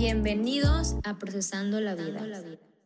[0.00, 2.22] Bienvenidos a Procesando la Vida.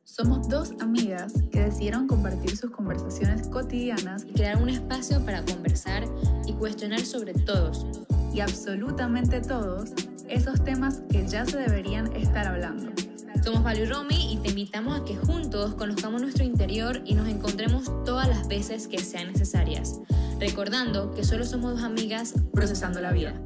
[0.02, 6.02] Somos dos amigas que decidieron compartir sus conversaciones cotidianas Y crear un espacio para conversar
[6.44, 7.86] y cuestionar sobre todos.
[8.32, 9.90] y absolutamente todos
[10.28, 12.90] esos temas que ya se deberían estar hablando.
[13.44, 17.28] Somos Valo y Romy y te invitamos a que juntos conozcamos nuestro interior y nos
[17.28, 20.00] encontremos todas las veces que sean necesarias.
[20.40, 23.40] Recordando que solo somos dos amigas procesando la vida.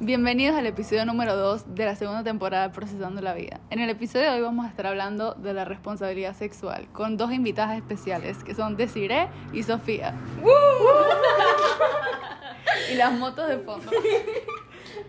[0.00, 3.58] Bienvenidos al episodio número 2 de la segunda temporada de Procesando la Vida.
[3.68, 7.32] En el episodio de hoy vamos a estar hablando de la responsabilidad sexual con dos
[7.32, 10.14] invitadas especiales que son Desiree y Sofía.
[12.92, 13.90] y las motos de fondo.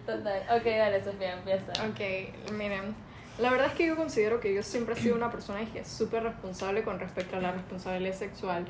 [0.08, 0.42] Total.
[0.58, 1.72] Ok, dale, Sofía, empieza.
[1.88, 2.96] Ok, miren,
[3.38, 5.88] la verdad es que yo considero que yo siempre he sido una persona que es
[5.88, 8.66] súper responsable con respecto a la responsabilidad sexual.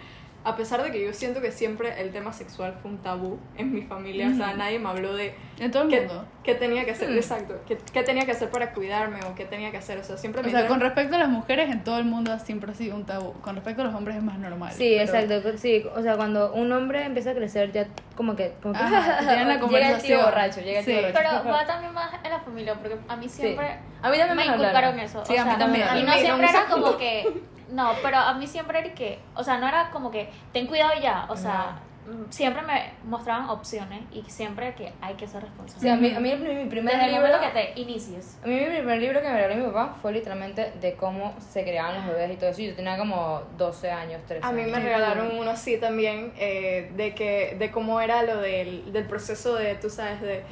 [0.46, 3.74] A pesar de que yo siento que siempre el tema sexual fue un tabú en
[3.74, 6.26] mi familia, o sea, nadie me habló de En todo el qué, mundo.
[6.44, 9.70] qué tenía que hacer, exacto, qué, qué tenía que hacer para cuidarme o qué tenía
[9.72, 11.98] que hacer, o sea, siempre O me sea, con respecto a las mujeres, en todo
[12.00, 13.34] el mundo siempre ha sido un tabú.
[13.42, 14.72] Con respecto a los hombres es más normal.
[14.72, 15.58] Sí, pero- exacto.
[15.58, 18.54] Sí, o sea, cuando un hombre empieza a crecer, ya como que.
[18.62, 20.22] Como que Ajá, tienen la llega el tío conversación.
[20.24, 21.02] borracho, llega el tío Sí.
[21.06, 21.30] borracho.
[21.44, 23.68] Pero va también más en la familia, porque a mí siempre
[24.02, 25.26] A mí también me me inculcaron eso.
[25.26, 25.86] Sí, o a mí sea, también.
[25.86, 27.26] Y A mí no siempre era como que.
[27.72, 29.20] No, pero a mí siempre era que.
[29.36, 31.26] O sea, no era como que ten cuidado ya.
[31.30, 35.82] O sea, mm, siempre me mostraban opciones y siempre que hay que ser responsable.
[35.82, 37.40] Sí, a mí, a mí mi primer Desde el libro.
[37.40, 38.40] que te inicies.
[38.44, 41.64] A mí mi primer libro que me regaló mi papá fue literalmente de cómo se
[41.64, 42.62] creaban los bebés y todo eso.
[42.62, 44.78] Yo tenía como 12 años, 13 A mí años.
[44.78, 49.56] me regalaron uno así también, eh, de, que, de cómo era lo del, del proceso
[49.56, 50.44] de, tú sabes, de,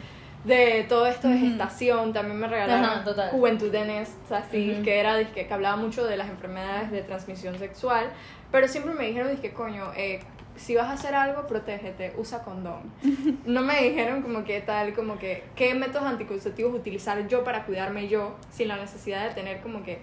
[0.47, 2.13] de todo esto de gestación.
[2.13, 3.29] También me regalaron Ajá, total.
[3.31, 7.57] Juventud en Est, así, que era, dizque, que hablaba mucho de las enfermedades de transmisión
[7.59, 8.07] sexual.
[8.51, 10.21] Pero siempre me dijeron, dije, coño, eh,
[10.55, 12.91] si vas a hacer algo, protégete, usa condón.
[13.45, 18.07] No me dijeron como que tal, como que qué métodos anticonceptivos utilizar yo para cuidarme
[18.07, 19.99] yo, sin la necesidad de tener como que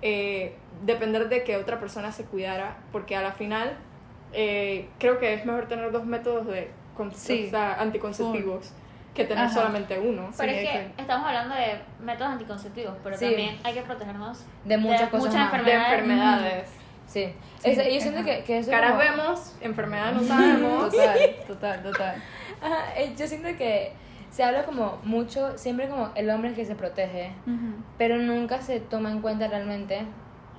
[0.00, 0.54] eh,
[0.84, 3.76] depender de que otra persona se cuidara, porque a la final
[4.32, 6.70] eh, creo que es mejor tener dos métodos de
[7.14, 7.44] Sí.
[7.46, 8.72] o sea, anticonceptivos
[9.18, 9.52] que tener Ajá.
[9.54, 10.30] solamente uno.
[10.36, 11.02] Pero Sí, es que exacto.
[11.02, 13.26] estamos hablando de métodos anticonceptivos, pero Sí.
[13.26, 15.52] también hay que protegernos De muchas cosas más.
[15.52, 15.92] De enfermedades.
[15.92, 16.70] enfermedades.
[17.06, 17.34] Sí.
[17.64, 18.24] Yo siento ajá.
[18.24, 18.70] que, que eso.
[18.70, 20.90] Caras como- vemos, enfermedades no sabemos.
[20.90, 22.14] Total, total, total.
[22.62, 23.92] Ajá, eh, yo siento que
[24.30, 27.32] se habla como mucho, siempre como el hombre es que se protege,
[27.96, 30.02] pero nunca se toma en cuenta realmente,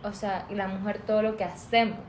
[0.03, 1.99] o sea, y la mujer todo lo que hacemos,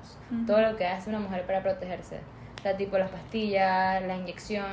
[0.46, 2.20] todo lo que hace una mujer para protegerse.
[2.62, 4.66] Sea, tipo las pastillas, la inyección,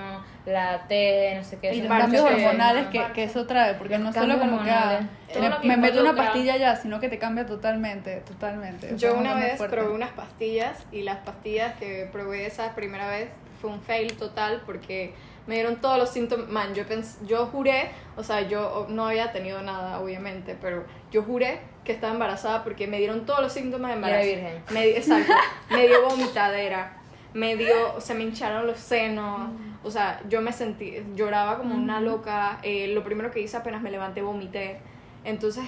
[0.46, 1.74] la T, no sé qué.
[1.74, 5.00] Y cambios hormonales que, que eso trae, porque no solo como que ah,
[5.40, 8.94] lo que me meto una pastilla ya, sino que te cambia totalmente, totalmente.
[8.98, 9.76] Yo una vez fuerte.
[9.78, 13.30] probé unas pastillas y las pastillas que probé esa primera vez
[13.62, 15.14] fue un fail total porque
[15.48, 16.50] me dieron todos los síntomas.
[16.50, 21.24] Man, yo, pens- yo juré, o sea, yo no había tenido nada, obviamente, pero yo
[21.24, 24.24] juré que estaba embarazada porque me dieron todos los síntomas de Y embarazo.
[24.28, 24.64] era virgen.
[24.72, 25.34] Me exacto.
[25.70, 26.92] me dio vomitadera.
[27.34, 29.50] Me dio, se me hincharon los senos.
[29.84, 32.60] O sea, yo me sentí, lloraba como una loca.
[32.64, 34.80] eh, lo primero que hice apenas me levanté, vomité.
[35.24, 35.66] Entonces,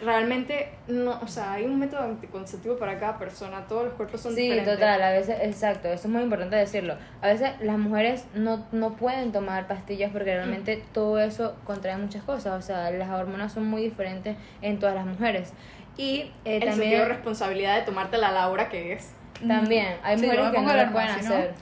[0.00, 3.66] realmente, no, o sea, hay un método anticonceptivo para cada persona.
[3.68, 4.74] Todos los cuerpos son Sí, diferentes.
[4.74, 6.96] total, a veces, exacto, eso es muy importante decirlo.
[7.20, 12.22] A veces las mujeres no, no pueden tomar pastillas porque realmente todo eso contrae muchas
[12.24, 15.52] cosas, o sea, las hormonas son muy diferentes en todas las mujeres.
[15.96, 19.12] Y eh, El sentido de también, responsabilidad de tomártela a la hora que es.
[19.48, 21.54] También hay Sí, mujeres me que pongo no lo pueden no- hacer.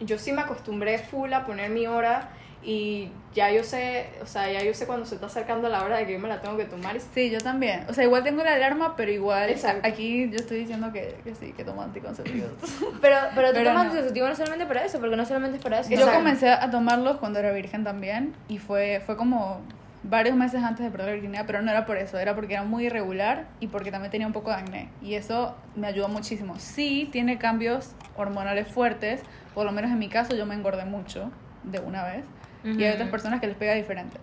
[0.00, 2.28] Yo sí me acostumbré full a poner mi hora
[2.64, 5.96] y ya yo sé, o sea, ya yo sé cuando se está acercando la hora
[5.98, 6.96] de que yo me la tengo que tomar.
[7.00, 7.84] Sí, yo también.
[7.88, 9.86] O sea, igual tengo la alarma, pero igual Exacto.
[9.88, 12.50] aquí yo estoy diciendo que, que sí, que tomo anticonceptivos.
[13.00, 13.80] Pero, pero tú Pero tomas no.
[13.90, 15.90] anticonceptivo no solamente para eso, porque no solamente es para eso.
[15.90, 16.18] Yo Exacto.
[16.18, 19.60] comencé a tomarlos cuando era virgen también y fue, fue como
[20.04, 22.64] varios meses antes de perder la virginidad, pero no era por eso, era porque era
[22.64, 26.58] muy irregular y porque también tenía un poco de acné y eso me ayudó muchísimo.
[26.58, 29.22] Sí, tiene cambios hormonales fuertes,
[29.54, 31.30] por lo menos en mi caso yo me engordé mucho
[31.62, 32.24] de una vez
[32.64, 34.18] y hay otras personas que les pega diferente.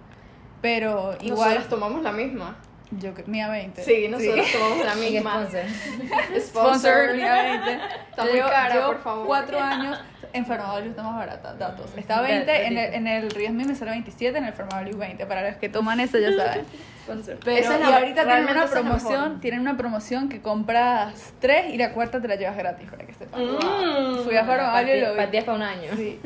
[0.62, 2.55] Pero igual Nosotras tomamos la misma.
[2.91, 3.84] Yo mía 20.
[3.84, 5.46] Sí, nosotros tomamos la Y misma.
[5.46, 6.41] sponsor.
[6.41, 7.80] Sponsor, mía 20.
[8.09, 9.28] Está muy cara, por favor.
[9.28, 10.00] cuatro años.
[10.32, 11.90] En Farmavalue está más barata, datos.
[11.97, 15.26] Está 20, en el, en el Riesme me sale 27, en el Farmavalue 20.
[15.26, 16.66] Para los que toman eso ya saben.
[17.44, 21.78] Pero y la- ahorita tienen una la promoción, tienen una promoción que compras tres y
[21.78, 23.42] la cuarta te la llevas gratis para que sepan.
[23.44, 24.24] Mm.
[24.24, 25.18] Fui a Farmavalue y lo vi.
[25.18, 25.92] Pastillas para un año.
[25.97, 26.20] Sí.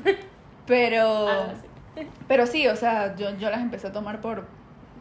[0.67, 2.07] Pero así.
[2.27, 4.45] pero sí, o sea, yo, yo las empecé a tomar por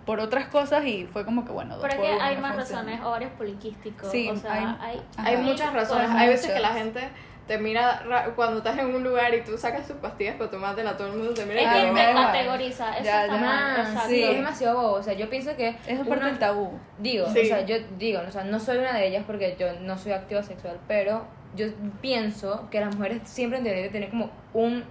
[0.07, 2.83] por otras cosas y fue como que bueno, Pero es que hay más funciona.
[2.83, 4.11] razones, ovarios poliquísticos.
[4.11, 5.35] Sí, o sea, hay- hay.
[5.37, 6.11] Hay muchas razones.
[6.11, 6.73] Hay veces que muchas.
[6.73, 7.09] la gente
[7.47, 10.97] te mira ra- cuando estás en un lugar y tú sacas tus pastillas para tomártela,
[10.97, 12.95] todo el mundo te mira Es que te categoriza.
[12.97, 13.41] Eso Ya, está ya.
[13.41, 13.95] mal.
[13.97, 14.93] Ah, sí, es demasiado bobo.
[14.95, 15.69] O sea, yo pienso que.
[15.69, 16.79] Eso es parte uno- del tabú.
[16.99, 17.41] Digo, Sí.
[17.41, 20.13] o sea, yo digo, o sea, no soy una de ellas porque yo no soy
[20.13, 21.67] activa sexual, pero yo
[22.01, 24.85] pienso que las mujeres siempre deberían de tener como un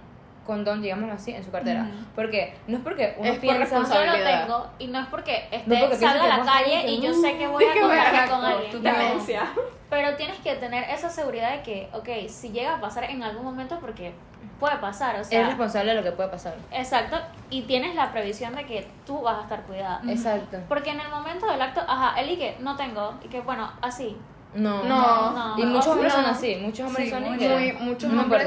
[0.46, 1.82] condón, digámoslo así, en su cartera.
[1.82, 2.04] Ujú.
[2.16, 3.64] Porque no es porque uno Es por piensa...
[3.64, 4.40] Yo lo responsabilidad.
[4.46, 7.10] tengo y no es porque esté, No, porque salga piensa a la calle y yo
[7.10, 8.82] uh, sé que voy a contarme con alguien.
[8.82, 8.92] No.
[9.90, 13.44] Pero tienes que tener esa seguridad de que, ok, si llega a pasar en algún
[13.44, 14.12] momento, porque
[14.58, 16.54] puede pasar, o Es sea, responsable de lo que puede pasar.
[16.72, 17.18] exacto,
[17.50, 20.00] y tienes la previsión de que tú vas a estar cuidada.
[20.08, 20.58] Exacto.
[20.68, 23.70] Porque en el momento del acto, ajá, él y que no tengo, y que bueno,
[23.82, 24.16] así.
[24.54, 24.82] No.
[24.84, 25.58] No, No.
[25.58, 26.28] Y muchos hombres son no.
[26.28, 28.46] así, muchos hombres Sí, son muy- Muy, muchos no hombres.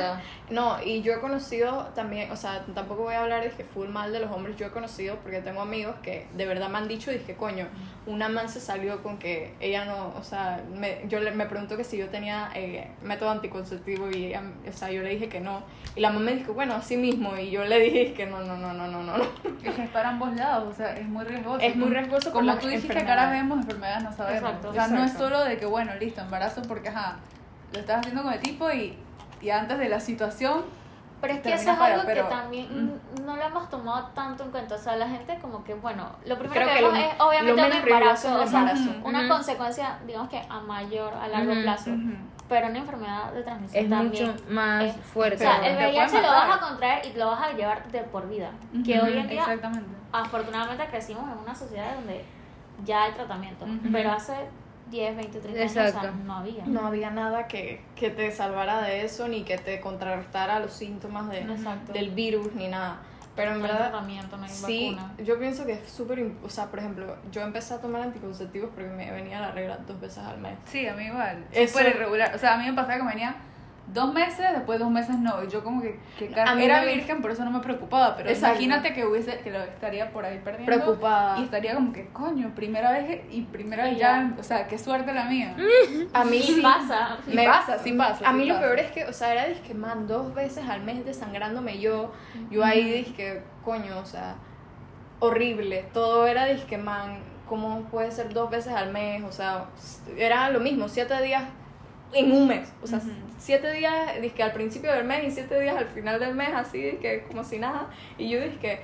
[0.49, 3.87] No, y yo he conocido también, o sea, tampoco voy a hablar de que full
[3.87, 6.87] mal de los hombres, yo he conocido porque tengo amigos que de verdad me han
[6.87, 7.67] dicho, dije, coño,
[8.05, 11.77] una man se salió con que ella no, o sea, me, yo le, me preguntó
[11.77, 15.39] que si yo tenía eh, método anticonceptivo y ella, o sea, yo le dije que
[15.39, 15.63] no.
[15.95, 18.55] Y la mamá me dijo, bueno, así mismo, y yo le dije que no, no,
[18.55, 19.17] no, no, no, no.
[19.17, 19.23] no.
[19.63, 21.59] Es que es para ambos lados, o sea, es muy riesgoso.
[21.59, 24.49] Es muy riesgoso Como tú dices que caras vemos, enfermedades no sabemos.
[24.49, 24.69] Exacto.
[24.69, 25.23] o sea, no es Exacto.
[25.23, 27.17] solo de que, bueno, listo, embarazo porque, ajá,
[27.73, 28.95] lo estás haciendo con el tipo y,
[29.41, 30.63] y antes de la situación,
[31.21, 32.67] Pero es que eso es algo pero- que también
[33.17, 34.75] mm, no lo hemos tomado tanto en cuenta.
[34.75, 37.15] O sea, la gente como que, bueno, lo primero Creo que que vemos lo- es
[37.19, 38.89] obviamente un embarazo, es el o sea, embarazo.
[39.03, 41.91] una consecuencia, digamos que a mayor, a largo plazo.
[42.47, 44.27] Pero una enfermedad de transmisión Es también.
[44.29, 45.35] mucho más es- fuerte.
[45.37, 48.29] O sea, el VIH lo vas a contraer y lo vas a llevar de por
[48.29, 48.51] vida.
[48.85, 49.89] Que hoy en día, Exactamente.
[50.11, 52.23] afortunadamente, crecimos en una sociedad donde
[52.83, 53.65] ya hay tratamiento.
[53.91, 54.33] Pero hace
[54.91, 56.11] 10, 20, 30 años o sea, Exacto.
[56.25, 56.65] no había.
[56.65, 61.29] No había nada que, que te salvara de eso, ni que te contrarrestara los síntomas
[61.29, 61.93] de, Exacto.
[61.93, 62.99] del virus, ni nada.
[63.35, 65.13] Pero en No verdad, tratamiento, no hay sí, vacuna.
[65.25, 68.89] yo pienso que es súper, o sea, por ejemplo, yo empecé a tomar anticonceptivos porque
[68.89, 70.53] me venía la regla dos veces al mes.
[70.65, 71.43] Sí, a mí igual.
[71.67, 72.33] Súper irregular.
[72.33, 73.35] O sea, a mí me pasaba que me venía
[73.87, 75.43] dos meses, después dos meses no.
[75.45, 78.15] Yo como que, que ca- A mí era me- virgen, por eso no me preocupaba.
[78.15, 78.61] Pero Exacto.
[78.61, 80.65] imagínate que hubiese, que lo estaría por ahí perdiendo.
[80.65, 81.37] Preocupada.
[81.39, 84.31] Y estaría como que, coño, primera vez y primera vez ya.
[84.33, 84.33] ya.
[84.39, 85.55] O sea, qué suerte la mía.
[86.13, 86.61] A mí sí.
[86.61, 87.17] pasa.
[87.27, 88.27] Me- pasa, sí pasa.
[88.27, 88.65] A sí mí lo pasa.
[88.67, 92.11] peor es que, o sea, era disque, man, dos veces al mes desangrándome yo.
[92.49, 94.35] Yo ahí disque, coño, o sea,
[95.19, 95.85] horrible.
[95.93, 99.23] Todo era disque, man, ¿cómo puede ser dos veces al mes?
[99.23, 99.65] O sea,
[100.17, 101.43] era lo mismo, siete días
[102.15, 102.71] en un mes.
[102.81, 102.99] O sea,
[103.37, 106.81] siete días, disque, al principio del mes y siete días al final del mes, así,
[106.81, 107.89] disque, como si nada.
[108.17, 108.79] Y yo disque,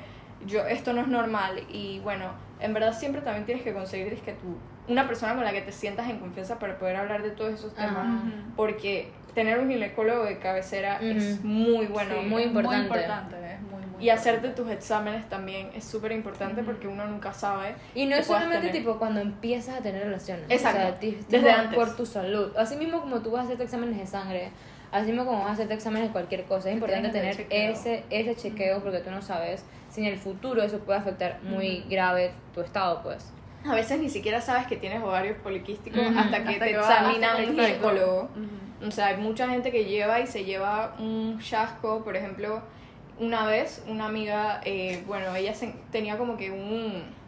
[0.45, 1.63] yo, esto no es normal.
[1.69, 4.57] Y bueno, en verdad siempre también tienes que conseguir, disque, tú,
[4.88, 7.74] una persona con la que te sientas en confianza para poder hablar de todos esos
[7.74, 8.24] temas
[8.56, 12.16] porque tener un ginecólogo de cabecera es muy bueno.
[12.19, 12.78] Sí, muy es importante.
[12.89, 17.06] Muy importante, es muy, muy Y hacerte tus exámenes también es súper importante porque uno
[17.07, 17.75] nunca sabe.
[17.95, 18.74] Y no es solamente tener.
[18.81, 20.45] tipo cuando empiezas a tener relaciones.
[20.50, 20.80] Exacto.
[20.80, 21.75] O sea, ti- tipo, Desde antes.
[21.78, 22.51] por tu salud.
[22.57, 24.50] Así mismo como tú vas a hacerte exámenes de sangre,
[24.92, 26.69] así mismo como vas a hacerte exámenes de cualquier cosa.
[26.69, 27.72] Es importante tener chequeo.
[27.72, 31.84] ese, ese chequeo porque tú no sabes si en el futuro eso puede afectar muy
[31.89, 33.31] grave tu estado, pues.
[33.63, 37.36] A veces ni siquiera sabes que tienes ovarios poliquísticos hasta que Hasta te que examina
[37.38, 38.22] un ginecólogo.
[38.24, 38.42] Ujú.
[38.86, 42.04] O sea, hay mucha gente que lleva y se lleva un chasco.
[42.04, 42.62] Por ejemplo,
[43.19, 47.19] una vez una amiga, eh, bueno, ella se- tenía como que un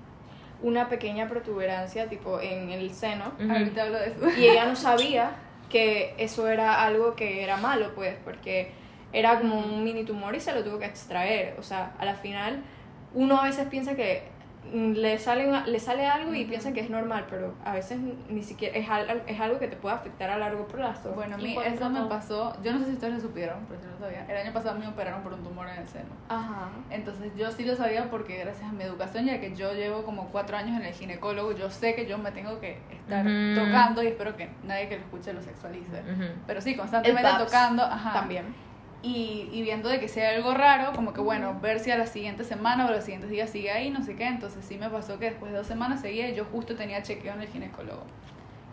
[0.61, 3.33] una pequeña protuberancia tipo en el seno.
[3.51, 4.19] Ahorita hablo de eso.
[4.39, 5.31] y ella no sabía
[5.69, 8.71] que eso era algo que era malo, pues, porque
[9.11, 11.56] era como un mini tumor y se lo tuvo que extraer.
[11.59, 12.63] O sea, a la final,
[13.13, 14.23] uno a veces piensa que
[14.74, 17.99] le sale, le sale algo y piensa que es normal, pero a veces
[18.30, 21.11] ni siquiera es, al- es algo que te puede afectar a largo plazo.
[21.14, 22.56] Bueno, a mí eso me pasó.
[22.64, 24.30] Yo no sé si ustedes lo supieron, pero si no lo sabían.
[24.30, 26.09] El año pasado me operaron por un tumor en el seno.
[26.30, 26.69] Ajá.
[26.90, 30.30] Entonces yo sí lo sabía porque gracias a mi educación, ya que yo llevo como
[30.30, 34.07] cuatro años en el ginecólogo, yo sé que yo me tengo que estar tocando y
[34.07, 36.02] espero que nadie que lo escuche lo sexualice.
[36.47, 38.14] Pero sí, constantemente tocando, ajá.
[38.14, 38.45] También.
[39.06, 42.07] Y, y viendo de que sea algo raro, como que bueno, ver si a la
[42.07, 44.26] siguiente semana o a los siguientes días sigue ahí, no sé qué.
[44.26, 47.33] Entonces sí me pasó que después de dos semanas seguía y yo justo tenía chequeo
[47.33, 48.04] en el ginecólogo.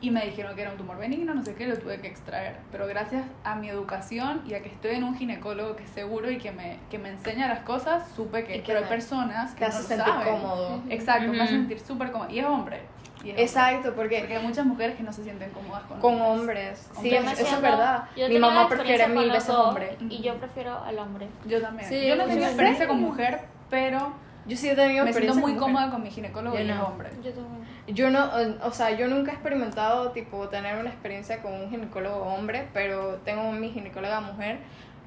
[0.03, 2.57] Y me dijeron que era un tumor benigno, no sé qué, lo tuve que extraer.
[2.73, 6.31] Pero gracias a mi educación y a que estoy en un ginecólogo que es seguro
[6.31, 9.53] y que me, que me enseña las cosas, supe que, Y que pero hay personas
[9.55, 10.33] Te que no hace lo sentir saben.
[10.41, 10.83] cómodo.
[10.89, 12.31] Exacto, me hace sentir súper cómodo.
[12.31, 12.81] Y es hombre.
[13.25, 16.91] Exacto, porque Porque hay muchas mujeres que no se sienten cómodas con, con hombres.
[17.01, 18.05] Sí, Yo es- me eso es verdad.
[18.17, 19.97] Mi mamá prefiere mil veces dos, hombre.
[20.09, 21.29] Y yo prefiero al hombre.
[21.47, 21.89] Yo también.
[21.89, 24.13] Sí, yo no tengo ¿en experiencia con mujer, pero
[24.47, 25.63] Yo sí he tenido me siento experiencia muy mujer.
[25.69, 26.87] cómoda con mi ginecólogo Yo y no.
[26.87, 27.11] hombre.
[27.23, 27.61] Yo también.
[27.89, 28.31] Yo no,
[28.65, 33.17] o sea, yo nunca he experimentado, tipo, tener una experiencia con un ginecólogo hombre, pero
[33.25, 34.59] tengo mi ginecóloga mujer.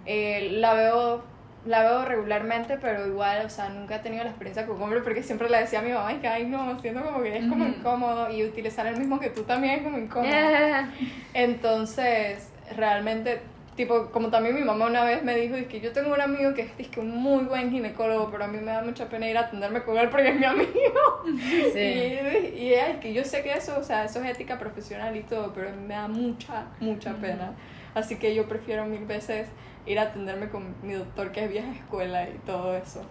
[0.05, 1.23] Eh, la veo
[1.65, 5.23] la veo regularmente, pero igual, o sea, nunca he tenido la experiencia con hombre porque
[5.23, 7.63] siempre le decía a mi mamá, "Ay, que ay, no, siento como que es como
[7.65, 7.73] Ujú.
[7.75, 10.29] incómodo y utilizar el mismo que tú también es como incómodo.
[10.29, 10.85] Eh,
[11.33, 13.41] Entonces, realmente
[13.75, 16.53] tipo, como también mi mamá una vez me dijo, es que yo tengo un amigo
[16.53, 19.35] que es, dizque, un muy buen ginecólogo, pero a mí me da mucha pena ir
[19.35, 21.23] a atenderme con él porque es mi amigo.
[21.71, 21.79] Sí.
[22.55, 25.21] Y, y es que yo sé que eso, o sea, eso es ética profesional y
[25.21, 27.53] todo, pero me da mucha, mucha pena.
[27.95, 29.47] Así que yo prefiero mil veces
[29.85, 33.01] ir a atenderme con mi doctor que es vieja escuela y todo eso.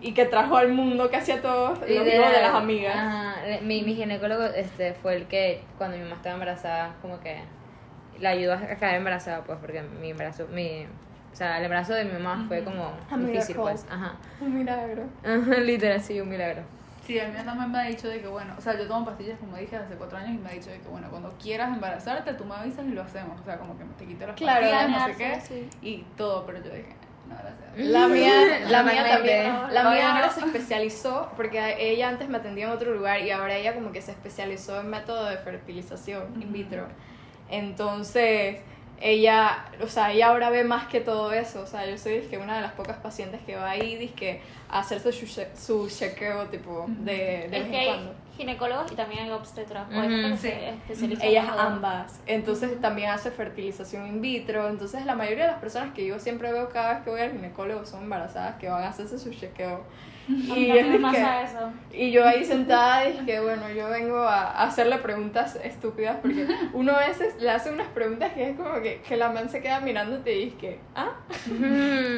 [0.00, 2.96] Y que trajo al mundo casi a todos los hijos de las amigas.
[2.96, 7.40] Ajá, mi, mi ginecólogo este, fue el que cuando mi mamá estaba embarazada, como que
[8.18, 10.86] la ayudó a quedar embarazada, pues, porque mi embarazo, mi,
[11.32, 13.54] o sea, el embarazo de mi mamá fue como A difícil, miracle.
[13.54, 14.16] pues, ajá.
[14.40, 15.04] Un milagro.
[15.24, 16.62] Ajá, literal, sí, un milagro.
[17.06, 19.38] Sí, el mío también me ha dicho de que, bueno, o sea, yo tomo pastillas,
[19.38, 22.34] como dije, hace cuatro años y me ha dicho de que, bueno, cuando quieras embarazarte,
[22.34, 23.40] tú me avisas y lo hacemos.
[23.40, 25.68] O sea, como que te quito las Claro, pastillas, no sé qué, sí.
[25.82, 26.94] y todo, pero yo dije,
[27.28, 27.58] no, gracias.
[27.90, 28.30] La mía,
[28.68, 29.10] la mía Normalmente.
[29.16, 29.74] también.
[29.74, 33.56] La mía ahora se especializó porque ella antes me atendía en otro lugar y ahora
[33.56, 36.86] ella como que se especializó en método de fertilización in vitro.
[37.48, 38.58] Entonces,
[39.00, 41.62] ella, o sea, ella ahora ve más que todo eso.
[41.62, 44.78] O sea, yo soy dizque, una de las pocas pacientes que va ahí dizque, a
[44.80, 48.14] hacerse su, che- su chequeo tipo de, de Es vez que en hay cuando.
[48.36, 49.86] ginecólogos y también hay obstetras.
[49.90, 50.42] hay gente que sí.
[50.42, 51.60] se especializa Ella en es todo.
[51.62, 52.20] ambas.
[52.26, 54.68] Entonces también hace fertilización in vitro.
[54.68, 57.32] Entonces la mayoría de las personas que yo siempre veo cada vez que voy al
[57.32, 59.82] ginecólogo son embarazadas que van a hacerse su chequeo.
[60.28, 61.72] Y, es que- eso.
[61.92, 66.92] y yo ahí sentada y que bueno, yo vengo a hacerle preguntas estúpidas porque uno
[66.92, 69.80] a veces le hace unas preguntas que es como que, que la man se queda
[69.80, 71.10] mirándote y que, ¿ah?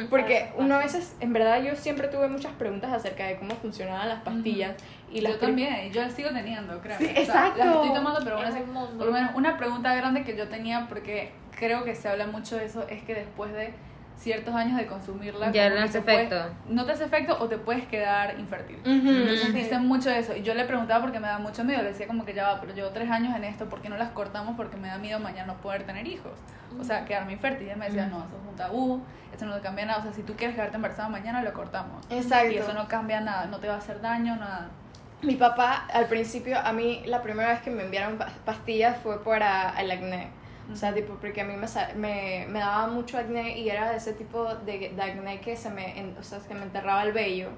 [0.09, 4.07] Porque uno a veces, en verdad yo siempre tuve muchas preguntas acerca de cómo funcionaban
[4.09, 4.75] las pastillas
[5.11, 6.97] y las yo también, yo las sigo teniendo, creo.
[6.97, 7.57] Sí, exacto.
[7.63, 8.97] las estoy tomando, pero Es bueno, un mundo.
[8.97, 12.57] por lo menos una pregunta grande que yo tenía, porque creo que se habla mucho
[12.57, 13.73] de eso, es que después de
[14.17, 16.55] ciertos años de consumirla, Ya no hace te puede- efecto.
[16.69, 18.77] no te hace efecto o te puedes quedar infértil.
[18.79, 19.53] Ujú, Entonces ujú.
[19.53, 20.35] dicen mucho eso.
[20.35, 21.81] Y yo le preguntaba porque me da mucho miedo.
[21.83, 23.97] Le decía como que ya va, pero llevo tres años en esto, ¿por qué no
[23.97, 24.55] las cortamos?
[24.55, 26.31] Porque me da miedo mañana no poder tener hijos.
[26.79, 27.63] O sea, quedarme infértil.
[27.67, 29.03] Y ella me decía, no, eso es un tabú,
[29.35, 29.99] eso no cambia nada.
[29.99, 32.05] O sea, si tú quieres quedarte embarazada mañana, lo cortamos.
[32.09, 32.51] Exacto.
[32.51, 34.69] Y eso no cambia nada, no te va a hacer daño, nada.
[35.21, 39.23] Mi papá, al principio, a mí la primera vez que me enviaron pa- pastillas fue
[39.23, 40.29] para el acné.
[40.71, 43.97] O sea, tipo, porque a mí me, me, me daba mucho acné y era de
[43.97, 47.11] ese tipo de, de acné que se me, en- o sea, que me enterraba el
[47.13, 47.49] vello.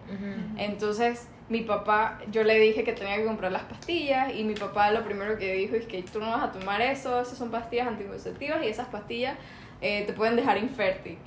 [0.57, 4.91] Entonces, mi papá, yo le dije que tenía que comprar las pastillas y mi papá
[4.91, 7.87] lo primero que dijo es que tú no vas a tomar eso, esas son pastillas
[7.87, 9.35] anticonceptivas y esas pastillas
[9.79, 11.17] eh, te pueden dejar infértil.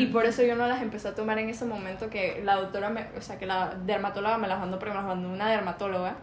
[0.00, 2.88] Y por eso yo no las empecé a tomar en ese momento que la doctora,
[2.88, 6.14] me, o sea, que la dermatóloga me las mandó, pero me las mandó una dermatóloga.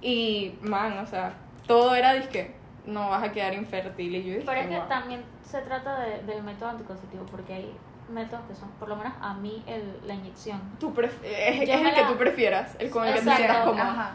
[0.00, 1.34] Y, man, o sea,
[1.66, 2.52] todo era disque,
[2.86, 4.14] no vas a quedar infértil.
[4.14, 4.88] Y yo dije, Pero es que "Wow".
[4.88, 7.76] también se trata de- del método anticonceptivo, porque hay
[8.08, 10.60] métodos que son, por lo menos a mí, el, la inyección.
[10.80, 13.42] Tú pref- es, es el que tú prefieras, el con el que te Exacto.
[13.44, 13.90] sientas cómoda.
[13.90, 14.12] Ajá.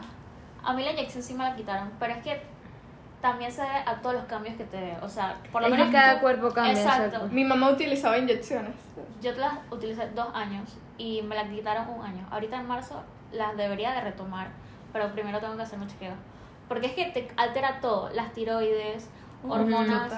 [0.64, 2.42] A mí la inyección sí me la quitaron, pero es que
[3.22, 4.98] también se debe a todos los cambios que te.
[5.02, 5.94] O sea, por lo Es que menos.
[5.94, 7.04] cada tú- cuerpo cambia, Exacto.
[7.06, 7.28] exacto.
[7.32, 8.74] Mi mamá utilizaba inyecciones.
[9.22, 12.28] Yo las utilicé dos años y me las quitaron un año.
[12.32, 14.50] Ahorita en marzo las debería de retomar,
[14.94, 16.14] pero primero tengo que hacerme chequeo.
[16.68, 19.10] Porque es que te altera todo, las tiroides,
[19.48, 20.12] hormonas.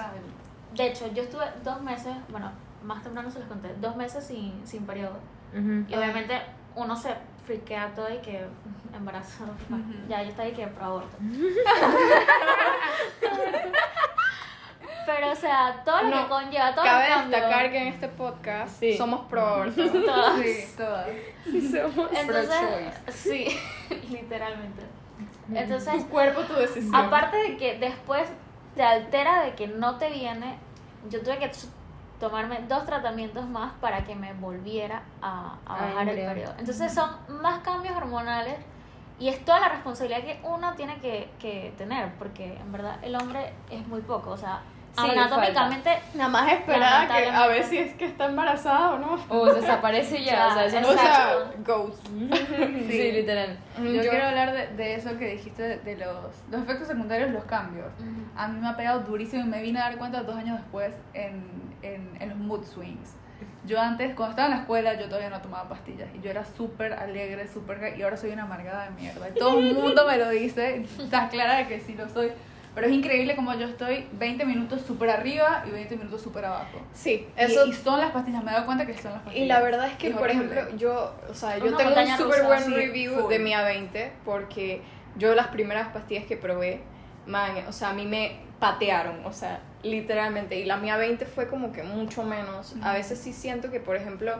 [0.74, 2.50] De hecho, yo estuve dos meses, bueno,
[2.82, 5.18] más temprano se los conté, dos meses sin, sin periodo.
[5.52, 6.40] Y obviamente
[6.76, 7.14] uno se
[7.46, 8.46] friquea todo y que
[8.94, 9.44] embarazo.
[10.08, 11.16] Ya yo estaba ahí que pro aborto.
[15.06, 18.78] Pero, o sea, todo lo No, que conlleva, todo Cabe destacar que en este podcast
[18.78, 18.96] Sí.
[18.96, 19.82] somos pro aborto.
[19.90, 20.38] Todas.
[20.40, 21.06] Sí, todas.
[21.44, 22.10] Sí somos.
[22.12, 23.12] Entonces, Pro-choice.
[23.12, 23.58] sí,
[24.10, 24.82] literalmente.
[25.54, 26.94] Entonces, Tu cuerpo, tu decisión.
[26.94, 28.28] aparte de que después
[28.74, 30.58] te altera de que no te viene,
[31.10, 31.50] yo tuve que
[32.20, 36.54] tomarme dos tratamientos más para que me volviera a, a Ay, bajar el periodo.
[36.58, 38.56] Entonces son más cambios hormonales
[39.20, 43.14] y es toda la responsabilidad que uno tiene que, que tener, porque en verdad el
[43.16, 44.60] hombre es muy poco, o sea,
[44.96, 49.24] Sí, anatómicamente Nada más esperar que, a ver si es que está embarazada o no.
[49.28, 52.06] O desaparece ya, o sea, eso no O sea, ghost.
[52.88, 53.58] Sí, literal.
[53.78, 56.16] Yo, quiero hablar de, de eso que dijiste, de, de los,
[56.50, 57.86] los efectos secundarios, los cambios.
[58.36, 60.94] A mí me ha pegado durísimo y me vine a dar cuenta dos años después
[61.14, 61.44] en,
[61.82, 63.14] en, en los mood swings.
[63.66, 66.44] Yo antes, cuando estaba en la escuela, yo todavía no tomaba pastillas y yo era
[66.44, 67.94] súper alegre, súper...
[67.98, 69.28] Y ahora soy una amargada de mierda.
[69.28, 72.32] Y todo el mundo me lo dice, estás clara de que sí lo soy.
[72.74, 76.80] Pero es increíble como yo estoy 20 minutos súper arriba y 20 minutos súper abajo.
[76.92, 77.66] Sí, Y- eso.
[77.66, 79.44] Y, son las pastillas, me he dado cuenta que son las pastillas.
[79.44, 80.44] Y la verdad es que, Es por horrible.
[80.60, 83.30] ejemplo, yo, o sea, yo Una tengo un súper buen sí, review full.
[83.30, 84.82] de mi A20 porque
[85.16, 86.80] yo las primeras pastillas que probé,
[87.26, 90.58] man, o sea, a mí me patearon, o sea, literalmente.
[90.58, 92.74] Y la mía 20 fue como que mucho menos.
[92.82, 94.34] A veces sí siento que, por ejemplo,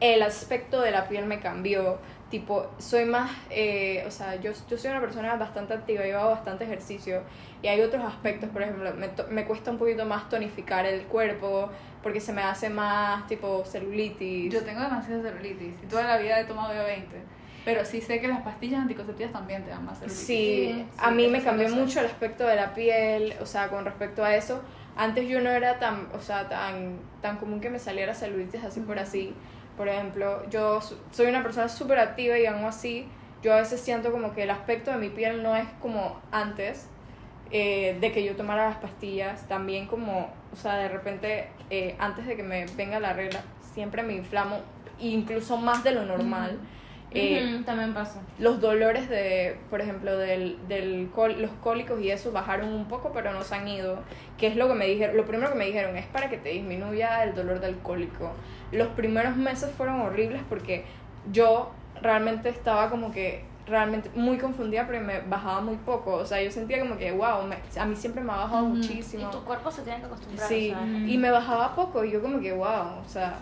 [0.00, 1.98] el aspecto de la piel me cambió.
[2.40, 6.30] Tipo, soy más, eh, o sea, yo, yo soy una persona bastante activa, yo hago
[6.30, 7.22] bastante ejercicio
[7.62, 11.02] y hay otros aspectos, por ejemplo, me, to- me cuesta un poquito más tonificar el
[11.04, 11.70] cuerpo
[12.02, 14.52] porque se me hace más tipo celulitis.
[14.52, 17.16] Yo tengo demasiada celulitis y toda la vida he tomado yo 20.
[17.64, 20.26] Pero sí sé que las pastillas anticonceptivas también te dan más celulitis.
[20.26, 23.68] Sí, a sí, mí eso me cambió mucho el aspecto de la piel, o sea,
[23.68, 24.60] con respecto a eso.
[24.96, 28.80] Antes yo no era tan, o sea, tan, tan común que me saliera celulitis así
[28.80, 29.34] por así.
[29.76, 30.80] Por ejemplo, yo
[31.10, 33.08] soy una persona súper activa y aún así
[33.42, 36.88] yo a veces siento como que el aspecto de mi piel no es como antes
[37.50, 39.46] eh, de que yo tomara las pastillas.
[39.48, 43.40] También como, o sea, de repente eh, antes de que me venga la regla,
[43.74, 44.60] siempre me inflamo
[44.98, 46.58] incluso más de lo normal.
[47.12, 48.20] Eh, Ujú, también pasa.
[48.38, 53.12] los dolores de, por ejemplo, del, del col- los cólicos y eso bajaron un poco,
[53.12, 54.00] pero no se han ido.
[54.36, 56.48] Que es lo que me dijeron, lo primero que me dijeron es para que te
[56.50, 58.32] disminuya el dolor del cólico.
[58.72, 60.84] Los primeros meses fueron horribles porque
[61.32, 61.70] yo
[62.02, 66.14] realmente estaba como que realmente muy confundida porque me bajaba muy poco.
[66.14, 68.74] O sea, yo sentía como que, wow, me- a mí siempre me ha bajado Ujú.
[68.74, 69.30] Y muchísimo.
[69.30, 70.48] tu cuerpo se tiene que acostumbrar.
[70.48, 73.34] Sí, o sea, y me bajaba poco y yo como que, wow, o sea,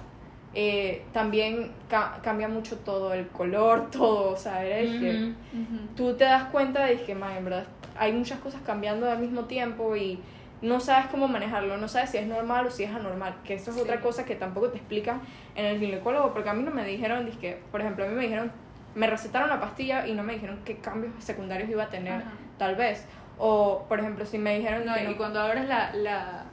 [0.55, 5.63] eh, también ca- cambia mucho todo, el color, todo, o sea, era de que Ujú.
[5.63, 5.87] Ujú.
[5.97, 7.65] tú te das cuenta de que, man, en verdad,
[7.99, 10.21] hay muchas cosas cambiando al mismo tiempo y
[10.63, 13.71] no sabes cómo manejarlo, no sabes si es normal o si es anormal, que eso
[13.71, 15.21] es otra cosa que tampoco te explican
[15.55, 18.23] en el ginecólogo, porque a mí no me dijeron, que, por ejemplo, a mí me
[18.23, 18.51] dijeron,
[18.95, 22.31] me recetaron la pastilla y no me dijeron qué cambios secundarios iba a tener, Ajá.
[22.59, 23.07] tal vez.
[23.39, 26.45] O, por ejemplo, si me dijeron No, que y no- cuando abres la, la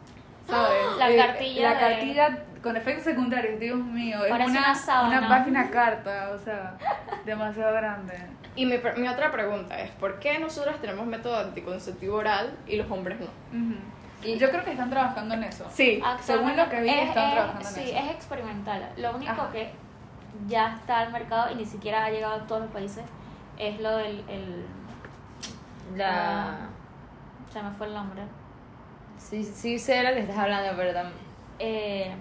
[0.47, 0.97] ¿sabes?
[0.97, 4.23] La Eh, cartilla La de- cartilla con efectos secundarios, Dios mío.
[4.25, 5.19] Es Parece una, una sábana.
[5.19, 6.75] una página carta, o sea,
[7.25, 8.13] demasiado grande.
[8.55, 12.75] Y mi, pre- mi otra pregunta es, ¿por qué nosotras tenemos método anticonceptivo oral y
[12.75, 13.27] los hombres no?
[14.23, 15.65] Y yo creo que están trabajando en eso.
[15.71, 17.97] Sí, Según lo que vi, es- están es- trabajando en sí, eso.
[18.05, 18.89] es experimental.
[18.97, 19.51] Lo único Ajá.
[19.51, 19.71] que
[20.47, 23.03] ya está al mercado y ni siquiera ha llegado a todos los países
[23.57, 24.23] es lo del.
[24.29, 24.65] El,
[25.95, 26.69] La...
[27.51, 28.21] se me fue el nombre.
[29.17, 31.11] Sí, sí sé de lo que estás hablando, pero tam-
[31.59, 32.13] Eh,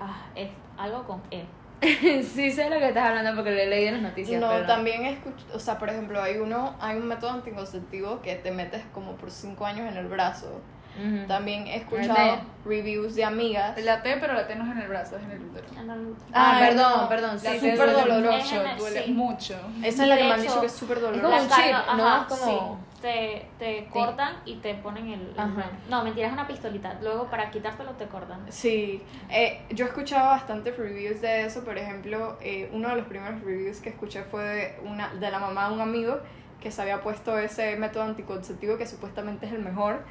[0.00, 1.44] ah, es algo con E.
[2.34, 4.40] sí sé de lo que estás hablando porque lo he leído en las noticias.
[4.40, 8.34] no, pero también escucho, o sea, por ejemplo, hay uno, hay un método anticonceptivo que
[8.36, 10.60] te metes como por 5 años en el brazo.
[10.98, 11.26] Ujú.
[11.28, 13.78] También he ¿El escuchado reviews de amigas.
[13.82, 15.66] La T, pero la T no es en el brazo, es en el útero.
[15.80, 17.08] El- Ah, Ay, perdón, no.
[17.08, 17.38] perdón.
[17.38, 18.78] Sí, sí, súper duele doloroso, mucho, sí.
[18.78, 19.54] duele mucho.
[19.84, 22.06] Esa es la que me han dicho que es súper Es como un chip, ¿no?
[22.06, 22.89] ajá, Es como- sí.
[23.00, 25.70] Te, te cortan y te ponen el, Ajá.
[25.88, 26.98] No, mentira, es una pistolita.
[27.00, 28.44] Luego para quitártelo te cortan.
[28.50, 31.64] Sí, eh, yo he escuchado bastantes reviews de eso.
[31.64, 35.38] Por ejemplo, eh, uno de los primeros reviews que escuché fue de, una, de la
[35.38, 36.18] mamá de un amigo
[36.60, 40.02] que se había puesto ese método anticonceptivo que supuestamente es el mejor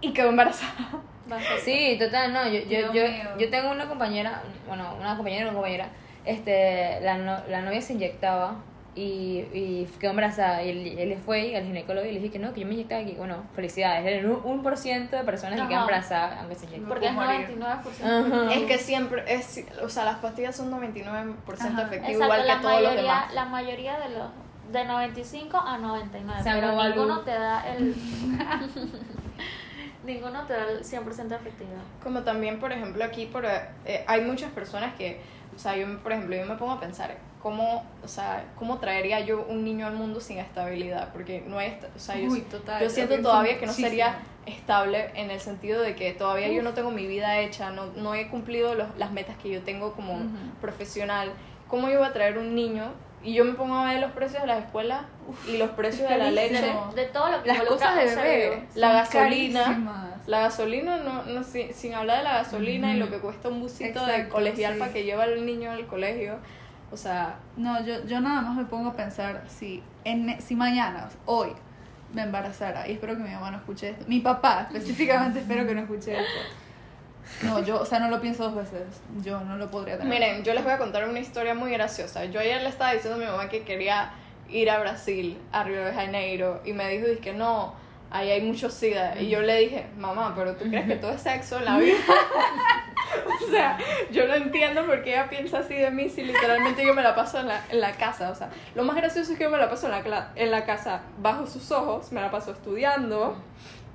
[0.00, 0.74] y quedó embarazada.
[1.64, 3.02] Sí, total, no, yo, yo, yo,
[3.38, 5.88] yo tengo una compañera, bueno, una compañera y una compañera,
[6.24, 8.56] este, la, no- la novia se inyectaba
[8.96, 12.52] y, y quedó embarazada y él, él fue al ginecólogo y le dije que no,
[12.54, 16.54] que yo me inyectaba aquí, bueno, felicidades, el 1% de personas que quedan embarazadas aunque
[16.54, 16.88] se inyecten.
[16.88, 17.46] Porque es puedo morir.
[17.58, 18.44] 99%.
[18.44, 18.54] Ajá.
[18.54, 21.82] Es que siempre, es, o sea, las pastillas son 99% Ajá.
[21.82, 23.34] efectivo, Exacto, igual que la todos los mayoría, demás.
[23.34, 24.28] la mayoría de los
[24.72, 27.94] de 95 a 99, Se pero ninguno te da el
[30.04, 31.82] ninguno te da el 100% efectividad.
[32.02, 35.20] Como también, por ejemplo, aquí por, eh, hay muchas personas que,
[35.54, 39.20] o sea, yo, por ejemplo, yo me pongo a pensar, ¿cómo, o sea, cómo traería
[39.20, 41.12] yo un niño al mundo sin estabilidad?
[41.12, 43.88] Porque no hay, o sea, yo, Uy, total, yo siento todavía que no muchísimo.
[43.88, 47.86] sería estable en el sentido de que todavía yo no tengo mi vida hecha, no,
[47.94, 50.18] no he cumplido los- las metas que yo tengo como
[50.60, 51.30] profesional.
[51.68, 52.84] ¿Cómo yo voy a traer un niño?
[53.22, 55.02] Y yo me pongo a ver los precios de las escuelas
[55.48, 56.74] y los precios de la leche.
[56.96, 58.62] De todo lo que Las cosas de bebé.
[58.74, 59.62] La gasolina.
[59.64, 60.06] carísimas.
[60.26, 63.60] La gasolina, no, no sin, sin hablar de la gasolina y lo que cuesta un
[63.60, 64.78] busito de Exacto, colegial sí.
[64.80, 66.38] para que lleve al niño al colegio.
[66.90, 71.08] O sea, No, yo, yo nada más me pongo a pensar si, en, si mañana,
[71.24, 71.50] hoy,
[72.12, 75.74] me embarazara, y espero que mi mamá no escuche esto, mi papá específicamente espero que
[75.74, 76.40] no escuche esto.
[77.42, 78.82] No, yo, o sea, no lo pienso dos veces,
[79.24, 80.12] yo no lo podría tener.
[80.12, 82.24] miren, yo les voy a contar una historia muy graciosa.
[82.26, 84.12] Yo ayer le estaba diciendo a mi mamá que quería
[84.48, 87.74] ir a Brasil, a Río de Janeiro, y me dijo, que no,
[88.10, 89.20] ahí hay mucho SIDA.
[89.20, 91.96] Y yo le dije, mamá, pero ¿tú crees que todo es sexo en la vida?
[93.46, 93.78] o sea,
[94.10, 97.14] yo no entiendo por qué ella piensa así de mí si literalmente yo me la
[97.14, 98.30] paso en la, en la casa.
[98.30, 100.64] O sea, lo más gracioso es que yo me la paso en la, en la
[100.64, 103.36] casa bajo sus ojos, me la paso estudiando,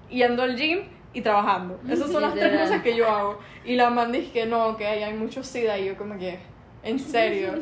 [0.09, 1.79] yendo al gym y trabajando.
[1.89, 3.39] Esas son las tres cosas que yo hago.
[3.65, 5.77] Y la man dice que no, que ahí hay mucho SIDA.
[5.77, 6.39] Y yo como que,
[6.83, 7.53] en serio.